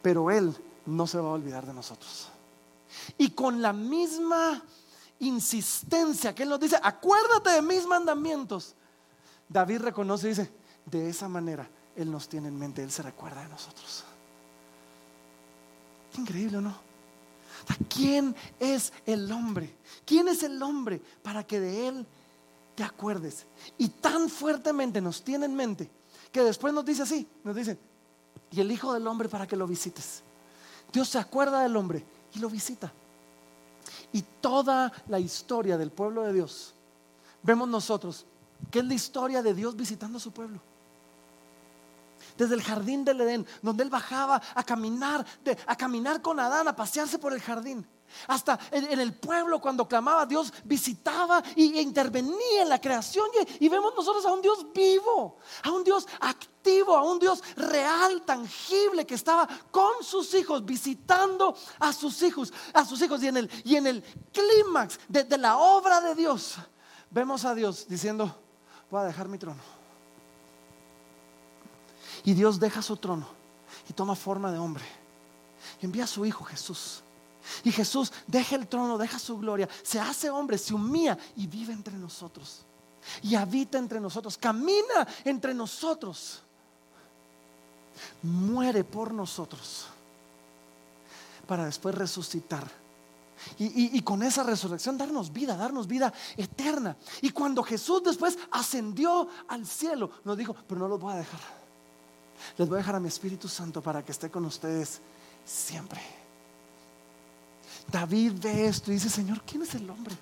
pero 0.00 0.30
Él 0.30 0.56
no 0.86 1.06
se 1.06 1.18
va 1.18 1.28
a 1.28 1.32
olvidar 1.32 1.66
de 1.66 1.74
nosotros. 1.74 2.28
Y 3.18 3.30
con 3.30 3.60
la 3.60 3.72
misma 3.72 4.62
insistencia 5.18 6.34
que 6.34 6.44
Él 6.44 6.48
nos 6.48 6.60
dice, 6.60 6.78
acuérdate 6.82 7.50
de 7.50 7.62
mis 7.62 7.86
mandamientos, 7.86 8.74
David 9.48 9.80
reconoce 9.80 10.26
y 10.26 10.30
dice, 10.30 10.50
de 10.86 11.08
esa 11.08 11.28
manera 11.28 11.68
Él 11.96 12.10
nos 12.10 12.28
tiene 12.28 12.48
en 12.48 12.58
mente, 12.58 12.82
Él 12.82 12.90
se 12.90 13.02
recuerda 13.02 13.42
de 13.42 13.48
nosotros. 13.48 14.04
increíble, 16.16 16.60
¿no? 16.60 16.74
¿Quién 17.88 18.34
es 18.60 18.92
el 19.06 19.30
hombre? 19.32 19.74
¿Quién 20.04 20.28
es 20.28 20.42
el 20.42 20.62
hombre 20.62 21.00
para 21.22 21.44
que 21.44 21.60
de 21.60 21.88
Él 21.88 22.06
te 22.74 22.84
acuerdes? 22.84 23.46
Y 23.78 23.88
tan 23.88 24.28
fuertemente 24.28 25.00
nos 25.00 25.22
tiene 25.22 25.46
en 25.46 25.54
mente 25.54 25.90
que 26.30 26.42
después 26.42 26.74
nos 26.74 26.84
dice 26.84 27.02
así, 27.02 27.26
nos 27.44 27.54
dice, 27.54 27.78
y 28.50 28.60
el 28.60 28.70
Hijo 28.70 28.92
del 28.92 29.06
Hombre 29.06 29.28
para 29.28 29.46
que 29.46 29.56
lo 29.56 29.66
visites. 29.66 30.22
Dios 30.92 31.08
se 31.08 31.18
acuerda 31.18 31.62
del 31.62 31.76
hombre 31.76 32.04
y 32.34 32.38
lo 32.38 32.48
visita. 32.48 32.92
Y 34.12 34.22
toda 34.40 34.92
la 35.08 35.18
historia 35.18 35.76
del 35.76 35.90
pueblo 35.90 36.22
de 36.22 36.32
Dios, 36.32 36.74
vemos 37.42 37.68
nosotros 37.68 38.26
que 38.70 38.80
es 38.80 38.84
la 38.84 38.94
historia 38.94 39.42
de 39.42 39.54
Dios 39.54 39.76
visitando 39.76 40.18
a 40.18 40.20
su 40.20 40.32
pueblo. 40.32 40.60
Desde 42.36 42.54
el 42.54 42.62
jardín 42.62 43.04
del 43.04 43.20
Edén, 43.20 43.46
donde 43.62 43.84
él 43.84 43.90
bajaba 43.90 44.40
a 44.54 44.64
caminar, 44.64 45.24
a 45.66 45.76
caminar 45.76 46.20
con 46.20 46.40
Adán, 46.40 46.66
a 46.66 46.74
pasearse 46.74 47.18
por 47.18 47.32
el 47.32 47.40
jardín. 47.40 47.86
Hasta 48.28 48.58
en, 48.70 49.00
el 49.00 49.14
pueblo 49.14 49.60
cuando 49.60 49.88
clamaba, 49.88 50.26
Dios 50.26 50.52
visitaba 50.64 51.42
e 51.56 51.62
intervenía 51.62 52.62
en 52.62 52.68
la 52.68 52.80
creación. 52.80 53.26
Y, 53.58 53.66
y, 53.66 53.68
vemos 53.68 53.94
nosotros 53.96 54.24
a 54.26 54.32
un 54.32 54.40
Dios 54.40 54.66
vivo, 54.72 55.38
a 55.62 55.70
un 55.70 55.84
Dios 55.84 56.06
activo, 56.20 56.96
a 56.96 57.02
un 57.02 57.18
Dios 57.18 57.42
real, 57.56 58.22
tangible, 58.22 59.06
que 59.06 59.14
estaba 59.14 59.48
con 59.70 60.02
sus 60.02 60.32
hijos, 60.34 60.64
visitando 60.64 61.56
a 61.78 61.92
sus 61.92 62.22
hijos, 62.22 62.52
a 62.72 62.84
sus 62.84 63.00
hijos. 63.02 63.22
Y 63.22 63.28
en 63.28 63.36
el, 63.36 63.50
y 63.64 63.76
el 63.76 64.02
clímax 64.32 64.98
de 65.08 65.38
la 65.38 65.58
obra 65.58 66.00
de 66.00 66.14
Dios, 66.14 66.56
vemos 67.10 67.44
a 67.44 67.54
Dios 67.54 67.86
diciendo, 67.88 68.43
voy 68.94 69.02
a 69.02 69.06
dejar 69.06 69.28
mi 69.28 69.38
trono. 69.38 69.60
Y 72.24 72.32
Dios 72.32 72.58
deja 72.60 72.80
su 72.80 72.96
trono 72.96 73.26
y 73.88 73.92
toma 73.92 74.14
forma 74.14 74.50
de 74.50 74.58
hombre. 74.58 74.84
Y 75.82 75.86
envía 75.86 76.04
a 76.04 76.06
su 76.06 76.24
Hijo 76.24 76.44
Jesús 76.44 77.02
y 77.62 77.72
Jesús 77.72 78.12
deja 78.26 78.56
el 78.56 78.66
trono, 78.66 78.96
deja 78.98 79.18
su 79.18 79.38
gloria, 79.38 79.68
se 79.82 80.00
hace 80.00 80.30
hombre, 80.30 80.58
se 80.58 80.74
humilla 80.74 81.18
y 81.36 81.46
vive 81.46 81.72
entre 81.72 81.94
nosotros. 81.96 82.60
Y 83.22 83.34
habita 83.34 83.78
entre 83.78 84.00
nosotros, 84.00 84.38
camina 84.38 85.06
entre 85.24 85.52
nosotros. 85.52 86.40
Muere 88.22 88.82
por 88.82 89.12
nosotros 89.12 89.86
para 91.46 91.66
después 91.66 91.94
resucitar. 91.94 92.83
Y, 93.58 94.00
con 94.02 94.22
esa 94.22 94.42
resurrección 94.42 94.98
darnos 94.98 95.32
vida, 95.32 95.56
darnos 95.56 95.86
vida 95.86 96.12
eterna. 96.36 96.96
Y 97.22 97.30
cuando 97.30 97.62
Jesús 97.62 98.02
después 98.02 98.38
ascendió 98.50 99.28
al 99.48 99.66
cielo, 99.66 100.10
nos 100.24 100.36
dijo, 100.36 100.54
pero 100.66 100.80
no 100.80 100.88
los 100.88 101.00
voy 101.00 101.14
a 101.14 101.16
dejar. 101.16 101.40
Les 102.58 102.68
voy 102.68 102.76
a 102.76 102.78
dejar 102.78 102.96
a 102.96 103.00
mi 103.00 103.08
Espíritu 103.08 103.48
Santo 103.48 103.82
para 103.82 104.04
que 104.04 104.12
esté 104.12 104.30
con 104.30 104.44
ustedes 104.44 105.00
siempre. 105.44 106.00
David 107.90 108.32
ve 108.40 108.66
esto 108.66 108.90
y 108.90 108.94
dice, 108.94 109.10
Señor, 109.10 109.42
¿quién 109.42 109.62
es 109.62 109.74
el 109.74 109.88
hombre? 109.88 110.16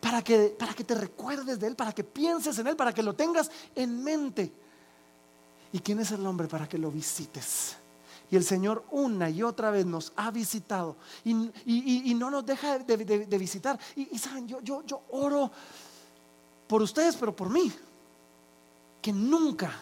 Para 0.00 0.22
que, 0.22 0.56
para 0.58 0.72
que 0.72 0.84
te 0.84 0.94
recuerdes 0.94 1.60
de 1.60 1.66
él, 1.66 1.76
para 1.76 1.92
que 1.92 2.04
pienses 2.04 2.58
en 2.58 2.66
él, 2.66 2.76
para 2.76 2.94
que 2.94 3.02
lo 3.02 3.14
tengas 3.14 3.50
en 3.74 4.02
mente. 4.02 4.52
¿Y 5.72 5.78
quién 5.80 6.00
es 6.00 6.10
el 6.10 6.24
hombre 6.26 6.48
para 6.48 6.68
que 6.68 6.78
lo 6.78 6.90
visites? 6.90 7.76
Y 8.30 8.36
el 8.36 8.44
Señor 8.44 8.84
una 8.90 9.28
y 9.28 9.42
otra 9.42 9.70
vez 9.70 9.84
nos 9.86 10.12
ha 10.16 10.30
visitado 10.30 10.96
y, 11.24 12.14
no 12.14 12.30
nos 12.30 12.46
deja 12.46 12.78
de, 12.78 12.96
visitar. 13.38 13.78
Y, 13.96 14.16
saben, 14.18 14.46
yo, 14.46 14.60
yo, 14.62 15.02
oro 15.10 15.50
por 16.68 16.82
ustedes, 16.82 17.16
pero 17.16 17.34
por 17.34 17.50
mí. 17.50 17.72
Que 19.02 19.12
nunca, 19.12 19.72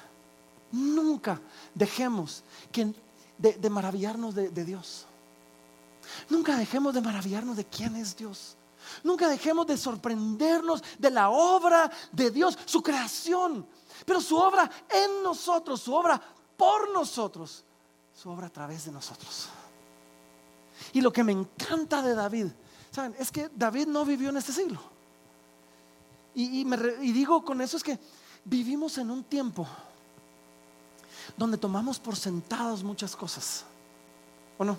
nunca 0.72 1.40
dejemos 1.74 2.42
de, 3.37 3.70
maravillarnos 3.70 4.34
de 4.34 4.64
Dios. 4.64 5.06
Nunca 6.28 6.56
dejemos 6.56 6.94
de 6.94 7.00
maravillarnos 7.00 7.56
de 7.56 7.64
quién 7.64 7.96
es 7.96 8.16
Dios. 8.16 8.56
Nunca 9.02 9.28
dejemos 9.28 9.66
de 9.66 9.76
sorprendernos 9.76 10.82
de 10.98 11.11
la 11.11 11.30
obra 11.30 11.90
de 12.12 12.30
Dios, 12.30 12.58
su 12.64 12.82
creación. 12.82 13.66
Pero 14.06 14.20
su 14.20 14.37
obra 14.37 14.70
en 14.88 15.22
nosotros, 15.22 15.80
su 15.80 15.94
obra 15.94 16.20
por 16.56 16.92
nosotros, 16.92 17.64
su 18.20 18.31
obra 18.31 18.48
a 18.48 18.50
través 18.50 18.85
de 18.85 18.90
nosotros. 18.90 19.48
Y 20.92 21.00
lo 21.00 21.12
que 21.12 21.22
me 21.22 21.31
encanta 21.31 22.02
de 22.02 22.16
David, 22.16 22.46
¿saben? 22.90 23.14
Es 23.16 23.31
que 23.31 23.48
David 23.54 23.87
no 23.87 24.04
vivió 24.04 24.31
en 24.31 24.37
este 24.38 24.52
siglo. 24.52 24.81
Y, 26.35 26.62
y 26.62 27.12
digo 27.12 27.44
con 27.44 27.61
eso 27.61 27.76
es 27.76 27.83
que 27.83 27.98
vivimos 28.44 28.98
en 28.98 29.11
un 29.11 29.22
tiempo 29.22 29.66
donde 31.37 31.59
tomamos 31.59 32.00
por 32.00 32.16
sentados 32.16 32.83
muchas 32.83 33.14
cosas. 33.14 33.64
¿O 34.57 34.64
no? 34.64 34.78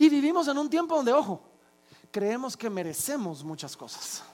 Y 0.00 0.08
vivimos 0.08 0.48
en 0.48 0.58
un 0.58 0.68
tiempo 0.68 0.96
donde, 0.96 1.12
ojo, 1.12 1.40
creemos 2.10 2.56
que 2.56 2.68
merecemos 2.68 3.44
muchas 3.44 3.76
cosas. 3.76 4.24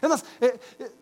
Es 0.00 0.08
más, 0.08 0.24
eh, 0.40 0.58
eh, 0.78 0.92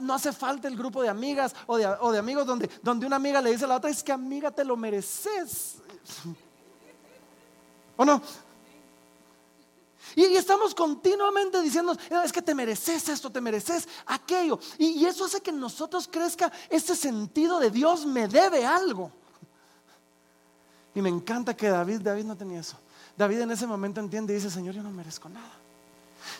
no, 0.00 0.14
hace 0.14 0.32
falta 0.32 0.68
el 0.68 0.76
grupo 0.76 1.02
de 1.02 1.08
amigas 1.08 1.54
o 1.66 1.78
de, 1.78 2.18
amigos 2.18 2.46
donde, 2.46 2.68
donde 2.82 3.06
una 3.06 3.16
amiga 3.16 3.40
le 3.40 3.50
dice 3.50 3.64
a 3.64 3.68
la 3.68 3.76
otra, 3.76 3.90
es 3.90 4.02
que 4.02 4.12
amiga 4.12 4.50
te 4.50 4.64
lo 4.64 4.76
mereces. 4.76 5.76
¿O 7.96 8.04
no? 8.04 8.22
Y, 10.14 10.36
estamos 10.36 10.74
continuamente 10.74 11.60
diciendo, 11.62 11.96
es 12.24 12.32
que 12.32 12.42
te 12.42 12.54
mereces 12.54 13.08
esto, 13.08 13.30
te 13.30 13.40
mereces 13.40 13.88
aquello. 14.06 14.58
Y, 14.78 15.04
eso 15.04 15.24
hace 15.24 15.40
que 15.40 15.50
en 15.50 15.60
nosotros 15.60 16.08
crezca 16.10 16.50
ese 16.68 16.96
sentido 16.96 17.58
de 17.58 17.70
Dios 17.70 18.06
me 18.06 18.26
debe 18.28 18.64
algo. 18.64 19.12
Y 20.94 21.02
me 21.02 21.08
encanta 21.08 21.56
que 21.56 21.68
David, 21.68 22.00
David 22.00 22.24
no 22.24 22.36
tenía 22.36 22.60
eso. 22.60 22.76
David 23.16 23.40
en 23.40 23.50
ese 23.50 23.66
momento 23.66 24.00
entiende 24.00 24.32
y 24.32 24.36
dice, 24.36 24.50
Señor, 24.50 24.74
yo 24.74 24.82
no 24.82 24.90
merezco 24.90 25.28
nada. 25.28 25.52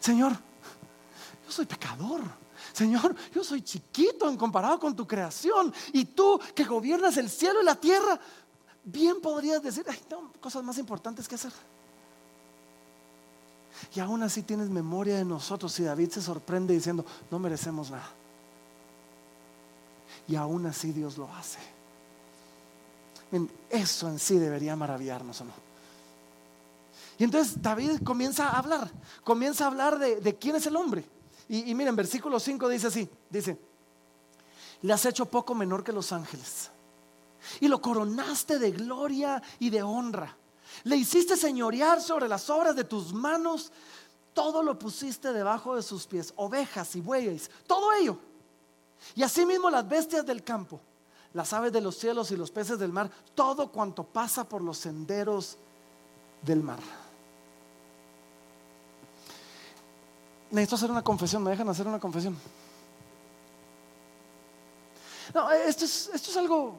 Señor, 0.00 0.32
yo 0.32 1.52
soy 1.52 1.66
pecador. 1.66 2.22
Señor, 2.72 3.14
yo 3.34 3.42
soy 3.42 3.62
chiquito 3.62 4.28
en 4.28 4.36
comparado 4.36 4.78
con 4.78 4.94
tu 4.94 5.06
creación. 5.06 5.72
Y 5.92 6.06
tú 6.06 6.40
que 6.54 6.64
gobiernas 6.64 7.16
el 7.16 7.30
cielo 7.30 7.62
y 7.62 7.64
la 7.64 7.74
tierra, 7.74 8.18
bien 8.84 9.20
podrías 9.20 9.62
decir, 9.62 9.84
hay 9.88 10.00
cosas 10.40 10.62
más 10.62 10.78
importantes 10.78 11.28
que 11.28 11.34
hacer. 11.34 11.52
Y 13.94 14.00
aún 14.00 14.22
así 14.22 14.42
tienes 14.42 14.68
memoria 14.68 15.16
de 15.16 15.24
nosotros 15.24 15.78
y 15.78 15.84
David 15.84 16.10
se 16.10 16.22
sorprende 16.22 16.74
diciendo, 16.74 17.04
no 17.30 17.38
merecemos 17.38 17.90
nada. 17.90 18.10
Y 20.26 20.36
aún 20.36 20.66
así 20.66 20.92
Dios 20.92 21.16
lo 21.16 21.32
hace. 21.34 21.58
Eso 23.70 24.08
en 24.08 24.18
sí 24.18 24.38
debería 24.38 24.74
maravillarnos, 24.74 25.40
¿o 25.40 25.44
no? 25.44 25.68
Y 27.18 27.24
entonces 27.24 27.60
David 27.60 28.00
comienza 28.04 28.48
a 28.48 28.58
hablar, 28.58 28.90
comienza 29.24 29.64
a 29.64 29.66
hablar 29.66 29.98
de, 29.98 30.36
quién 30.36 30.56
es 30.56 30.66
el 30.66 30.76
hombre. 30.76 31.04
Y, 31.48 31.74
miren, 31.74 31.96
versículo 31.96 32.38
5 32.38 32.68
dice 32.68 32.88
así, 32.88 33.08
dice, 33.30 33.58
le 34.82 34.92
has 34.92 35.04
hecho 35.06 35.26
poco 35.26 35.54
menor 35.54 35.82
que 35.82 35.92
los 35.92 36.12
ángeles. 36.12 36.70
Y 37.60 37.68
lo 37.68 37.80
coronaste 37.80 38.58
de 38.58 38.70
gloria 38.72 39.42
y 39.58 39.70
de 39.70 39.82
honra. 39.82 40.36
Le 40.84 40.96
hiciste 40.96 41.36
señorear 41.36 42.02
sobre 42.02 42.28
las 42.28 42.50
obras 42.50 42.76
de 42.76 42.84
tus 42.84 43.14
manos. 43.14 43.72
Todo 44.34 44.62
lo 44.62 44.78
pusiste 44.78 45.32
debajo 45.32 45.74
de 45.74 45.82
sus 45.82 46.06
pies, 46.06 46.32
ovejas 46.36 46.94
y 46.96 47.00
bueyes, 47.00 47.50
todo 47.66 47.92
ello. 47.94 48.18
Y 49.14 49.22
asimismo 49.22 49.70
las 49.70 49.88
bestias 49.88 50.26
del 50.26 50.44
campo 50.44 50.80
las 51.32 51.52
aves 51.52 51.72
de 51.72 51.80
los 51.80 51.96
cielos 51.96 52.30
y 52.30 52.36
los 52.36 52.50
peces 52.50 52.78
del 52.78 52.92
mar, 52.92 53.10
todo 53.34 53.70
cuanto 53.70 54.04
pasa 54.04 54.48
por 54.48 54.62
los 54.62 54.78
senderos 54.78 55.58
del 56.42 56.62
mar. 56.62 56.80
Necesito 60.50 60.76
hacer 60.76 60.90
una 60.90 61.02
confesión, 61.02 61.42
me 61.42 61.50
dejan 61.50 61.68
hacer 61.68 61.86
una 61.86 62.00
confesión. 62.00 62.36
No, 65.34 65.50
esto 65.50 65.84
es, 65.84 66.10
esto 66.14 66.30
es 66.30 66.36
algo 66.36 66.78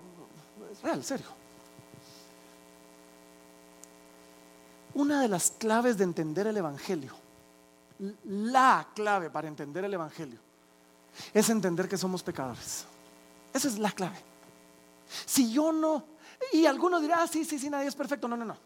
real, 0.82 1.04
serio. 1.04 1.40
una 5.00 5.22
de 5.22 5.28
las 5.28 5.52
claves 5.52 5.98
de 5.98 6.04
entender 6.04 6.48
el 6.48 6.58
Evangelio, 6.58 7.14
la 8.26 8.88
clave 8.94 9.30
para 9.30 9.48
entender 9.48 9.86
el 9.86 9.94
Evangelio, 9.94 10.40
es 11.34 11.50
entender 11.50 11.88
que 11.88 11.98
somos 11.98 12.22
pecadores. 12.24 12.86
Esa 13.54 13.68
es 13.68 13.80
la 13.80 13.92
clave. 13.92 14.18
Si 15.26 15.52
yo 15.52 15.72
no, 15.72 16.04
y 16.54 16.66
alguno 16.66 17.00
dirá, 17.00 17.24
ah, 17.24 17.28
sí, 17.28 17.46
sí, 17.46 17.58
sí, 17.58 17.70
nadie 17.70 17.88
es 17.88 17.96
perfecto. 17.96 18.28
No, 18.28 18.38
no, 18.38 18.46
no. 18.46 18.58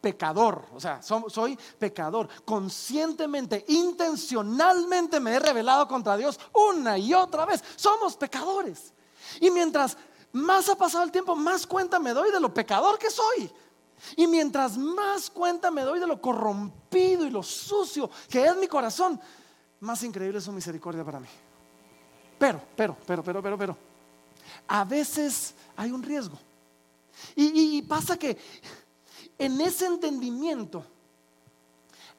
Pecador, 0.00 0.66
o 0.72 0.80
sea, 0.80 1.00
soy 1.02 1.58
pecador. 1.78 2.28
Conscientemente, 2.44 3.64
intencionalmente 3.68 5.18
me 5.18 5.34
he 5.34 5.38
rebelado 5.40 5.88
contra 5.88 6.16
Dios 6.16 6.38
una 6.54 6.96
y 6.96 7.14
otra 7.14 7.44
vez. 7.46 7.62
Somos 7.76 8.16
pecadores. 8.16 8.92
Y 9.40 9.50
mientras 9.50 9.96
más 10.32 10.68
ha 10.68 10.76
pasado 10.76 11.04
el 11.04 11.10
tiempo, 11.10 11.34
más 11.34 11.66
cuenta 11.66 11.98
me 11.98 12.12
doy 12.12 12.30
de 12.30 12.40
lo 12.40 12.52
pecador 12.52 12.98
que 12.98 13.10
soy. 13.10 13.50
Y 14.16 14.26
mientras 14.26 14.78
más 14.78 15.30
cuenta 15.30 15.70
me 15.70 15.82
doy 15.82 15.98
de 15.98 16.06
lo 16.06 16.20
corrompido 16.20 17.26
y 17.26 17.30
lo 17.30 17.42
sucio 17.42 18.08
que 18.28 18.44
es 18.44 18.56
mi 18.56 18.68
corazón, 18.68 19.20
más 19.80 20.02
increíble 20.02 20.38
es 20.38 20.44
su 20.44 20.52
misericordia 20.52 21.04
para 21.04 21.20
mí. 21.20 21.28
Pero, 22.38 22.62
pero, 22.76 22.96
pero, 23.04 23.22
pero, 23.22 23.42
pero, 23.42 23.58
pero, 23.58 23.76
a 24.68 24.84
veces 24.84 25.54
hay 25.76 25.90
un 25.90 26.02
riesgo. 26.02 26.38
Y, 27.34 27.82
pasa 27.82 28.16
que 28.16 28.38
en 29.38 29.60
ese 29.60 29.86
entendimiento, 29.86 30.84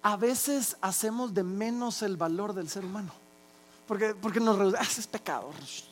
a 0.01 0.15
veces 0.15 0.77
hacemos 0.82 1.34
de 1.34 1.43
menos 1.43 2.01
el 2.01 2.17
valor 2.17 2.53
del 2.53 2.69
ser 2.69 2.86
humano. 2.86 3.12
Porque, 3.88 4.13
porque 4.13 4.39
nos 4.39 4.73
ah, 4.75 4.82
es 4.82 5.08
pecado, 5.08 5.51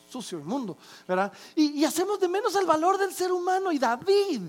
sucio, 0.09 0.39
inmundo, 0.39 0.77
¿verdad? 1.07 1.33
Y, 1.55 1.83
hacemos 1.83 2.19
de 2.19 2.27
menos 2.27 2.55
el 2.55 2.65
valor 2.65 2.97
del 2.97 3.13
ser 3.13 3.31
humano. 3.31 3.71
Y 3.71 3.79
David, 3.79 4.43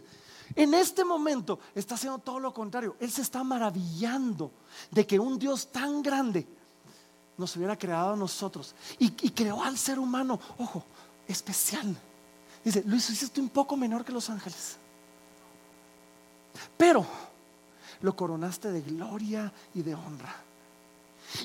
en 0.54 0.74
este 0.74 1.04
momento, 1.04 1.58
está 1.74 1.94
haciendo 1.94 2.18
todo 2.18 2.38
lo 2.38 2.52
contrario. 2.52 2.96
Él 3.00 3.10
se 3.10 3.22
está 3.22 3.42
maravillando 3.42 4.50
de 4.90 5.06
que 5.06 5.18
un 5.18 5.38
Dios 5.38 5.68
tan 5.68 6.02
grande 6.02 6.46
nos 7.38 7.56
hubiera 7.56 7.78
creado 7.78 8.12
a 8.12 8.16
nosotros 8.16 8.74
y, 8.98 9.10
creó 9.10 9.62
al 9.62 9.78
ser 9.78 9.98
humano, 9.98 10.38
ojo, 10.58 10.84
especial. 11.26 11.96
Dice, 12.62 12.82
Luis, 12.84 13.08
hiciste 13.08 13.40
un 13.40 13.48
poco 13.48 13.76
menor 13.76 14.04
que 14.04 14.12
los 14.12 14.28
ángeles. 14.28 14.76
Pero 16.76 17.06
lo 18.00 18.14
coronaste 18.14 18.70
de 18.70 18.80
gloria 18.82 19.52
y 19.74 19.82
de 19.82 19.94
honra. 19.94 20.44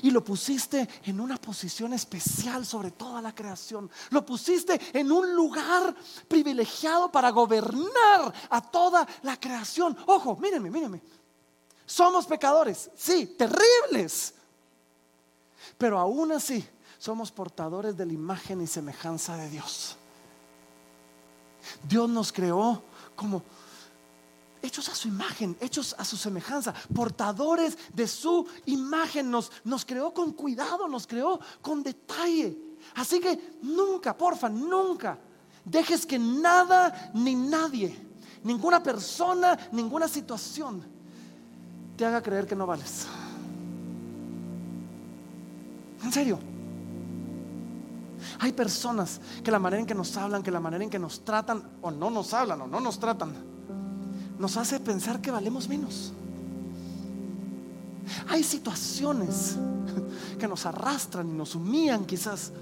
Y 0.02 0.10
lo 0.10 0.24
pusiste 0.24 0.88
en 1.04 1.20
una 1.20 1.36
posición 1.36 1.92
especial 1.92 2.64
sobre 2.64 2.92
toda 2.92 3.20
la 3.20 3.34
creación. 3.34 3.90
Lo 4.10 4.24
pusiste 4.24 4.80
en 4.98 5.12
un 5.12 5.34
lugar 5.34 5.94
privilegiado 6.26 7.12
para 7.12 7.30
gobernar 7.30 8.32
a 8.48 8.60
toda 8.62 9.06
la 9.22 9.38
creación. 9.38 9.96
Ojo, 10.06 10.36
mírenme, 10.36 10.70
mírenme. 10.70 11.02
Somos 11.84 12.26
pecadores, 12.26 12.90
sí, 12.96 13.36
terribles. 13.38 14.34
Pero 15.76 15.98
aún 15.98 16.32
así 16.32 16.66
somos 16.98 17.30
portadores 17.30 17.96
de 17.96 18.06
la 18.06 18.12
imagen 18.14 18.62
y 18.62 18.66
semejanza 18.66 19.36
de 19.36 19.50
Dios. 19.50 19.96
Dios 21.86 22.08
nos 22.08 22.32
creó 22.32 22.82
como 23.14 23.42
hechos 24.64 24.88
a 24.88 24.94
su 24.94 25.08
imagen, 25.08 25.56
hechos 25.60 25.94
a 25.98 26.04
su 26.04 26.16
semejanza, 26.16 26.74
portadores 26.94 27.76
de 27.92 28.08
su 28.08 28.46
imagen. 28.66 29.30
Nos, 29.30 29.52
nos 29.64 29.84
creó 29.84 30.12
con 30.12 30.32
cuidado, 30.32 30.88
nos 30.88 31.06
creó 31.06 31.38
con 31.60 31.82
detalle. 31.82 32.56
Así 32.94 33.20
que 33.20 33.58
nunca, 33.62 34.16
porfa, 34.16 34.48
nunca 34.48 35.18
dejes 35.64 36.04
que 36.04 36.18
nada 36.18 37.10
ni 37.14 37.34
nadie, 37.34 37.96
ninguna 38.42 38.82
persona, 38.82 39.58
ninguna 39.72 40.08
situación 40.08 40.84
te 41.96 42.04
haga 42.04 42.22
creer 42.22 42.46
que 42.46 42.56
no 42.56 42.66
vales. 42.66 43.06
En 46.02 46.12
serio. 46.12 46.38
Hay 48.40 48.52
personas 48.52 49.20
que 49.42 49.50
la 49.50 49.58
manera 49.58 49.80
en 49.80 49.86
que 49.86 49.94
nos 49.94 50.16
hablan, 50.16 50.42
que 50.42 50.50
la 50.50 50.60
manera 50.60 50.82
en 50.82 50.90
que 50.90 50.98
nos 50.98 51.24
tratan, 51.24 51.62
o 51.82 51.90
no 51.90 52.10
nos 52.10 52.32
hablan, 52.34 52.62
o 52.62 52.66
no 52.66 52.80
nos 52.80 52.98
tratan, 52.98 53.53
nos 54.38 54.56
hace 54.56 54.80
pensar 54.80 55.20
que 55.20 55.30
valemos 55.30 55.68
menos. 55.68 56.12
Hay 58.28 58.42
situaciones 58.42 59.56
que 60.38 60.48
nos 60.48 60.66
arrastran 60.66 61.28
y 61.28 61.32
nos 61.32 61.54
humillan 61.54 62.04
quizás 62.04 62.52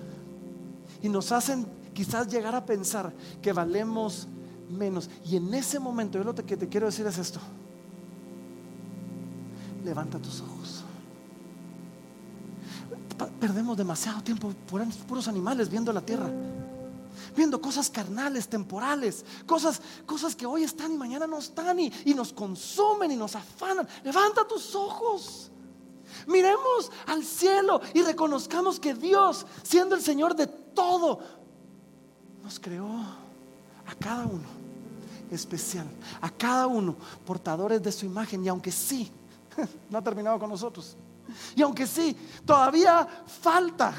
y 1.03 1.09
nos 1.09 1.33
hacen 1.33 1.67
quizás 1.95 2.29
llegar 2.29 2.55
a 2.55 2.65
pensar 2.65 3.13
que 3.41 3.53
valemos 3.53 4.29
menos. 4.71 5.11
Y 5.25 5.37
en 5.37 5.53
ese 5.55 5.79
momento 5.79 6.19
yo 6.19 6.25
lo 6.25 6.35
que 6.35 6.57
te 6.57 6.69
quiero 6.69 6.87
decir 6.87 7.07
es 7.07 7.19
esto. 7.19 7.41
Levanta 9.85 10.19
tus 10.19 10.41
ojos 10.41 10.85
perdemos 13.41 13.77
demasiado 13.77 14.23
tiempo 14.23 14.53
puros 15.07 15.29
animales 15.29 15.69
viendo 15.69 15.93
la 15.93 16.01
tierra. 16.01 16.31
Viendo 17.35 17.61
cosas 17.61 17.89
carnales, 17.89 18.49
temporales, 18.49 19.25
cosas, 19.47 19.81
cosas 20.07 20.37
que 20.37 20.47
hoy 20.47 20.65
están 20.65 20.93
y 20.93 20.97
mañana 20.97 21.27
no 21.27 21.39
están 21.39 21.79
y, 21.81 21.93
y 22.05 22.15
nos 22.15 22.33
consumen 22.33 23.11
y 23.11 23.17
nos 23.17 23.35
afanan. 23.35 23.89
Levanta 24.05 24.47
tus 24.47 24.75
ojos. 24.75 25.51
Miremos 26.27 26.91
al 27.07 27.25
cielo 27.25 27.81
y 27.95 28.03
reconozcamos 28.03 28.79
que 28.79 28.95
Dios, 28.95 29.47
siendo 29.63 29.95
el 29.95 30.03
Señor 30.03 30.37
de 30.37 30.47
todo, 30.47 31.21
nos 32.43 32.59
creó 32.61 32.89
a 32.89 33.95
cada 33.99 34.27
uno 34.27 34.63
especial, 35.31 35.87
a 36.21 36.31
cada 36.31 36.67
uno 36.67 36.97
portadores 37.25 37.83
de 37.83 37.93
su 37.93 38.07
imagen. 38.07 38.45
Y 38.45 38.49
aunque 38.49 38.71
sí, 38.71 39.11
no 39.91 39.99
ha 39.99 40.03
terminado 40.03 40.39
con 40.39 40.51
nosotros. 40.51 40.97
Y 41.55 41.63
aunque 41.63 41.87
sí, 41.87 42.17
todavía 42.45 43.07
falta, 43.27 43.95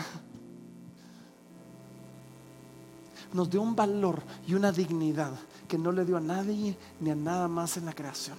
nos 3.33 3.49
dio 3.49 3.61
un 3.61 3.75
valor 3.75 4.21
y 4.47 4.53
una 4.53 4.71
dignidad 4.71 5.31
que 5.67 5.77
no 5.77 5.91
le 5.91 6.05
dio 6.05 6.17
a 6.17 6.21
nadie 6.21 6.77
ni 6.99 7.09
a 7.09 7.15
nada 7.15 7.47
más 7.47 7.77
en 7.77 7.85
la 7.85 7.93
creación. 7.93 8.37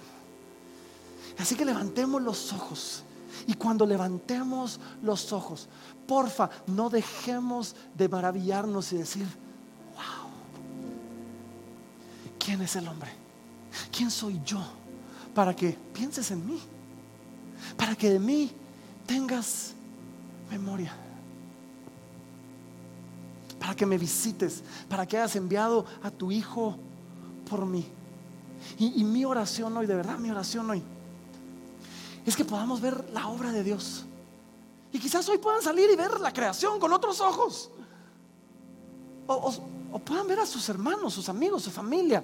Así 1.37 1.55
que 1.55 1.65
levantemos 1.65 2.21
los 2.21 2.53
ojos. 2.53 3.03
Y 3.47 3.55
cuando 3.55 3.85
levantemos 3.85 4.79
los 5.03 5.33
ojos, 5.33 5.67
porfa, 6.07 6.49
no 6.67 6.89
dejemos 6.89 7.75
de 7.93 8.07
maravillarnos 8.07 8.93
y 8.93 8.97
decir, 8.97 9.27
wow, 9.93 10.29
¿quién 12.39 12.61
es 12.61 12.75
el 12.77 12.87
hombre? 12.87 13.11
¿Quién 13.91 14.09
soy 14.09 14.41
yo? 14.45 14.63
Para 15.33 15.53
que 15.53 15.77
pienses 15.93 16.31
en 16.31 16.45
mí, 16.45 16.59
para 17.75 17.95
que 17.95 18.09
de 18.09 18.19
mí 18.19 18.51
tengas 19.05 19.73
memoria. 20.49 20.95
Para 23.65 23.75
que 23.75 23.87
me 23.87 23.97
visites, 23.97 24.61
para 24.87 25.07
que 25.07 25.17
hayas 25.17 25.35
enviado 25.35 25.87
a 26.03 26.11
tu 26.11 26.31
Hijo 26.31 26.77
por 27.49 27.65
mí. 27.65 27.83
Y, 28.77 29.03
mi 29.03 29.25
oración 29.25 29.75
hoy, 29.75 29.87
de 29.87 29.95
verdad 29.95 30.19
mi 30.19 30.29
oración 30.29 30.69
hoy, 30.69 30.83
es 32.27 32.35
que 32.35 32.45
podamos 32.45 32.79
ver 32.79 33.09
la 33.11 33.27
obra 33.27 33.51
de 33.51 33.63
Dios. 33.63 34.05
Y 34.93 34.99
quizás 34.99 35.27
hoy 35.29 35.39
puedan 35.39 35.63
salir 35.63 35.89
y 35.89 35.95
ver 35.95 36.19
la 36.19 36.31
creación 36.31 36.79
con 36.79 36.93
otros 36.93 37.19
ojos. 37.21 37.71
O, 39.25 39.51
o, 39.93 39.97
puedan 39.97 40.27
ver 40.27 40.41
a 40.41 40.45
sus 40.45 40.69
hermanos, 40.69 41.15
sus 41.15 41.27
amigos, 41.27 41.63
su 41.63 41.71
familia 41.71 42.23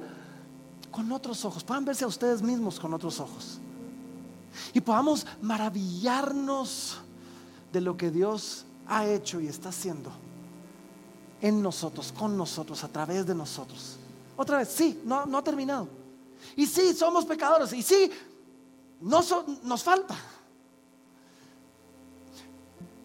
con 0.91 1.11
otros 1.11 1.43
ojos. 1.43 1.63
Puedan 1.63 1.85
verse 1.85 2.03
a 2.03 2.07
ustedes 2.07 2.43
mismos 2.43 2.79
con 2.79 2.93
otros 2.93 3.19
ojos 3.19 3.59
y 4.75 4.81
podamos 4.81 5.25
maravillarnos 5.41 6.99
de 7.73 7.81
lo 7.81 7.97
que 7.97 8.11
Dios 8.11 8.63
ha 8.85 9.07
hecho 9.07 9.41
y 9.41 9.47
está 9.47 9.69
haciendo 9.69 10.11
en 11.41 11.61
nosotros, 11.61 12.13
con 12.17 12.37
nosotros, 12.37 12.83
a 12.83 12.87
través 12.87 13.25
de 13.25 13.35
nosotros. 13.35 13.97
Otra 14.37 14.59
vez, 14.59 14.69
sí, 14.69 15.01
no, 15.03 15.25
no 15.25 15.39
ha 15.39 15.43
terminado. 15.43 15.87
Y 16.55 16.65
sí, 16.65 16.93
somos 16.93 17.25
pecadores. 17.25 17.73
Y 17.73 17.81
sí, 17.81 18.09
no 19.01 19.21
nos 19.63 19.83
falta. 19.83 20.15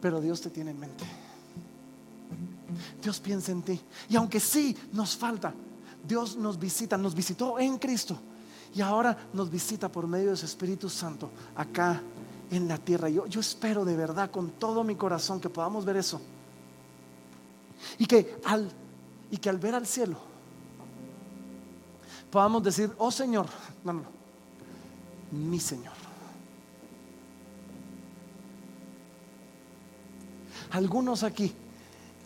Pero 0.00 0.20
Dios 0.20 0.40
te 0.40 0.50
tiene 0.50 0.70
en 0.70 0.78
mente. 0.78 1.04
Dios 3.02 3.20
piensa 3.20 3.52
en 3.52 3.62
ti. 3.62 3.80
Y 4.08 4.16
aunque 4.16 4.40
sí 4.40 4.76
nos 4.92 5.16
falta, 5.16 5.54
Dios 6.06 6.36
nos 6.36 6.58
visita, 6.58 6.96
nos 6.96 7.14
visitó 7.14 7.58
en 7.58 7.78
Cristo 7.78 8.18
y 8.74 8.80
ahora 8.80 9.16
nos 9.32 9.50
visita 9.50 9.90
por 9.90 10.06
medio 10.06 10.30
de 10.30 10.36
su 10.36 10.44
Espíritu 10.44 10.88
Santo 10.88 11.30
acá 11.54 12.02
en 12.50 12.68
la 12.68 12.78
tierra. 12.78 13.08
Yo, 13.08 13.26
yo 13.26 13.40
espero 13.40 13.84
de 13.84 13.96
verdad 13.96 14.30
con 14.30 14.50
todo 14.50 14.84
mi 14.84 14.94
corazón 14.94 15.40
que 15.40 15.48
podamos 15.48 15.84
ver 15.84 15.96
eso. 15.96 16.20
Y 17.98 18.06
que 18.06 18.40
al, 18.44 18.70
y 19.30 19.36
que 19.38 19.48
al 19.48 19.58
ver 19.58 19.74
al 19.74 19.86
cielo 19.86 20.18
podamos 22.30 22.62
decir, 22.62 22.92
oh 22.98 23.10
Señor, 23.10 23.46
no, 23.84 23.92
no, 23.92 24.04
mi 25.30 25.58
Señor. 25.60 25.94
Algunos 30.70 31.22
aquí 31.22 31.54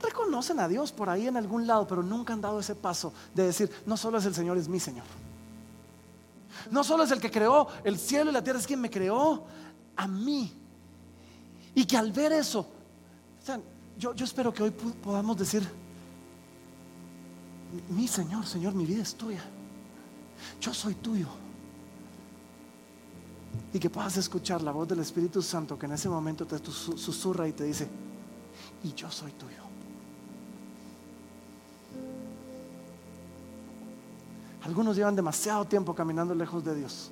reconocen 0.02 0.58
a 0.60 0.68
Dios 0.68 0.92
por 0.92 1.08
ahí 1.08 1.26
en 1.26 1.36
algún 1.36 1.66
lado, 1.66 1.86
pero 1.86 2.02
nunca 2.02 2.32
han 2.32 2.40
dado 2.40 2.60
ese 2.60 2.74
paso 2.74 3.12
de 3.34 3.44
decir, 3.44 3.70
no 3.86 3.96
solo 3.96 4.18
es 4.18 4.24
el 4.24 4.34
Señor, 4.34 4.56
es 4.56 4.68
mi 4.68 4.80
Señor. 4.80 5.04
no 6.70 6.82
solo 6.82 7.04
es 7.04 7.10
el 7.10 7.20
que 7.20 7.30
creó 7.30 7.68
el 7.84 7.98
cielo 7.98 8.30
y 8.30 8.34
la 8.34 8.42
tierra, 8.42 8.58
es 8.58 8.66
quien 8.66 8.80
me 8.80 8.90
creó 8.90 9.44
a 9.96 10.08
mí. 10.08 10.52
Y 11.74 11.84
que 11.84 11.96
al 11.96 12.12
ver 12.12 12.32
eso, 12.32 12.66
yo, 14.00 14.14
yo 14.14 14.24
espero 14.24 14.52
que 14.52 14.62
hoy 14.62 14.70
podamos 14.70 15.36
decir, 15.36 15.62
mi 17.90 18.08
Señor, 18.08 18.46
Señor, 18.46 18.74
mi 18.74 18.86
vida 18.86 19.02
es 19.02 19.14
tuya. 19.14 19.44
Yo 20.58 20.72
soy 20.72 20.94
tuyo. 20.94 21.28
Y 23.74 23.78
que 23.78 23.90
puedas 23.90 24.16
escuchar 24.16 24.62
la 24.62 24.72
voz 24.72 24.88
del 24.88 25.00
Espíritu 25.00 25.42
Santo 25.42 25.78
que 25.78 25.84
en 25.86 25.92
ese 25.92 26.08
momento 26.08 26.46
te 26.46 26.58
susurra 26.64 27.46
y 27.46 27.52
te 27.52 27.64
dice, 27.64 27.88
y 28.82 28.94
yo 28.94 29.10
soy 29.10 29.32
tuyo. 29.32 29.62
Algunos 34.62 34.96
llevan 34.96 35.14
demasiado 35.14 35.66
tiempo 35.66 35.94
caminando 35.94 36.34
lejos 36.34 36.64
de 36.64 36.74
Dios. 36.74 37.10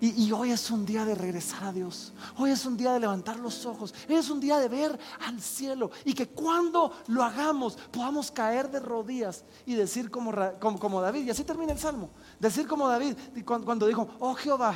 Y, 0.00 0.30
hoy 0.30 0.52
es 0.52 0.70
un 0.70 0.86
día 0.86 1.04
de 1.04 1.16
regresar 1.16 1.64
a 1.64 1.72
Dios. 1.72 2.12
Hoy 2.36 2.50
es 2.50 2.64
un 2.64 2.76
día 2.76 2.92
de 2.92 3.00
levantar 3.00 3.36
los 3.40 3.66
ojos. 3.66 3.92
es 4.08 4.30
un 4.30 4.38
día 4.38 4.58
de 4.58 4.68
ver 4.68 4.96
al 5.26 5.40
cielo. 5.40 5.90
Y 6.04 6.14
que 6.14 6.28
cuando 6.28 6.92
lo 7.08 7.24
hagamos 7.24 7.76
podamos 7.90 8.30
caer 8.30 8.70
de 8.70 8.78
rodillas 8.78 9.44
y 9.66 9.74
decir 9.74 10.08
como, 10.08 10.32
como, 10.60 11.00
David. 11.00 11.24
Y 11.24 11.30
así 11.30 11.42
termina 11.42 11.72
el 11.72 11.80
salmo. 11.80 12.10
Decir 12.38 12.68
como 12.68 12.86
David 12.86 13.16
cuando 13.44 13.88
dijo, 13.88 14.08
oh 14.20 14.34
Jehová, 14.34 14.74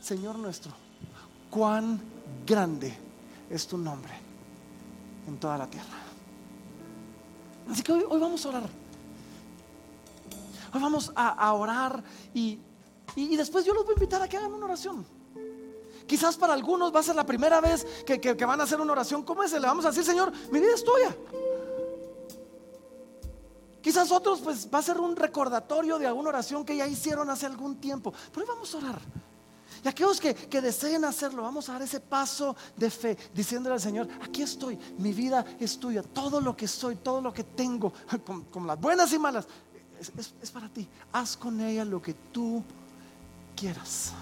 Señor 0.00 0.38
nuestro, 0.38 0.72
cuán 1.50 2.00
grande 2.44 2.98
es 3.48 3.68
tu 3.68 3.78
nombre 3.78 4.12
en 5.28 5.38
toda 5.38 5.56
la 5.56 5.68
tierra. 5.68 5.98
Así 7.70 7.82
que 7.82 7.92
hoy, 7.92 8.04
vamos 8.20 8.44
a 8.44 8.48
orar. 8.48 8.68
Hoy 10.72 10.80
vamos 10.80 11.12
a, 11.14 11.52
orar 11.52 12.02
y, 12.34 12.58
después 13.36 13.64
yo 13.64 13.74
los 13.74 13.84
voy 13.84 13.92
a 13.92 13.98
invitar 13.98 14.22
a 14.22 14.28
que 14.28 14.36
hagan 14.36 14.52
una 14.52 14.66
oración. 14.66 15.06
Quizás 16.06 16.36
para 16.36 16.52
algunos 16.52 16.94
va 16.94 17.00
a 17.00 17.02
ser 17.02 17.16
la 17.16 17.24
primera 17.24 17.60
vez 17.60 17.86
que, 18.04 18.20
que, 18.20 18.44
van 18.44 18.60
a 18.60 18.64
hacer 18.64 18.80
una 18.80 18.92
oración 18.92 19.22
como 19.22 19.42
esa. 19.42 19.58
Le 19.58 19.66
vamos 19.66 19.84
a 19.84 19.88
decir, 19.88 20.04
Señor, 20.04 20.32
mi 20.50 20.60
vida 20.60 20.74
es 20.74 20.84
tuya. 20.84 21.16
Quizás 23.80 24.10
otros, 24.12 24.40
pues 24.40 24.68
va 24.72 24.78
a 24.78 24.82
ser 24.82 24.98
un 24.98 25.16
recordatorio 25.16 25.98
de 25.98 26.06
alguna 26.06 26.30
oración 26.30 26.64
que 26.64 26.76
ya 26.76 26.86
hicieron 26.86 27.30
hace 27.30 27.46
algún 27.46 27.76
tiempo. 27.76 28.12
Pero 28.32 28.42
hoy 28.42 28.48
vamos 28.48 28.74
a 28.74 28.78
orar. 28.78 29.00
Y 29.82 29.88
aquellos 29.88 30.20
que, 30.20 30.60
deseen 30.62 31.04
hacerlo, 31.04 31.42
vamos 31.42 31.68
a 31.68 31.74
dar 31.74 31.82
ese 31.82 32.00
paso 32.00 32.56
de 32.76 32.90
fe, 32.90 33.18
diciéndole 33.34 33.74
al 33.74 33.80
Señor, 33.80 34.08
aquí 34.22 34.40
estoy, 34.40 34.78
mi 34.96 35.12
vida 35.12 35.44
es 35.60 35.78
tuya, 35.78 36.02
todo 36.02 36.40
lo 36.40 36.56
que 36.56 36.66
soy, 36.66 36.96
todo 36.96 37.20
lo 37.20 37.34
que 37.34 37.44
tengo, 37.44 37.92
con, 38.50 38.66
las 38.66 38.80
buenas 38.80 39.12
y 39.12 39.18
malas, 39.18 39.46
es 40.40 40.50
para 40.50 40.70
ti. 40.70 40.88
Haz 41.12 41.36
con 41.36 41.60
ella 41.60 41.84
lo 41.84 42.00
que 42.00 42.14
tú 42.14 42.62
quieras. 43.54 44.12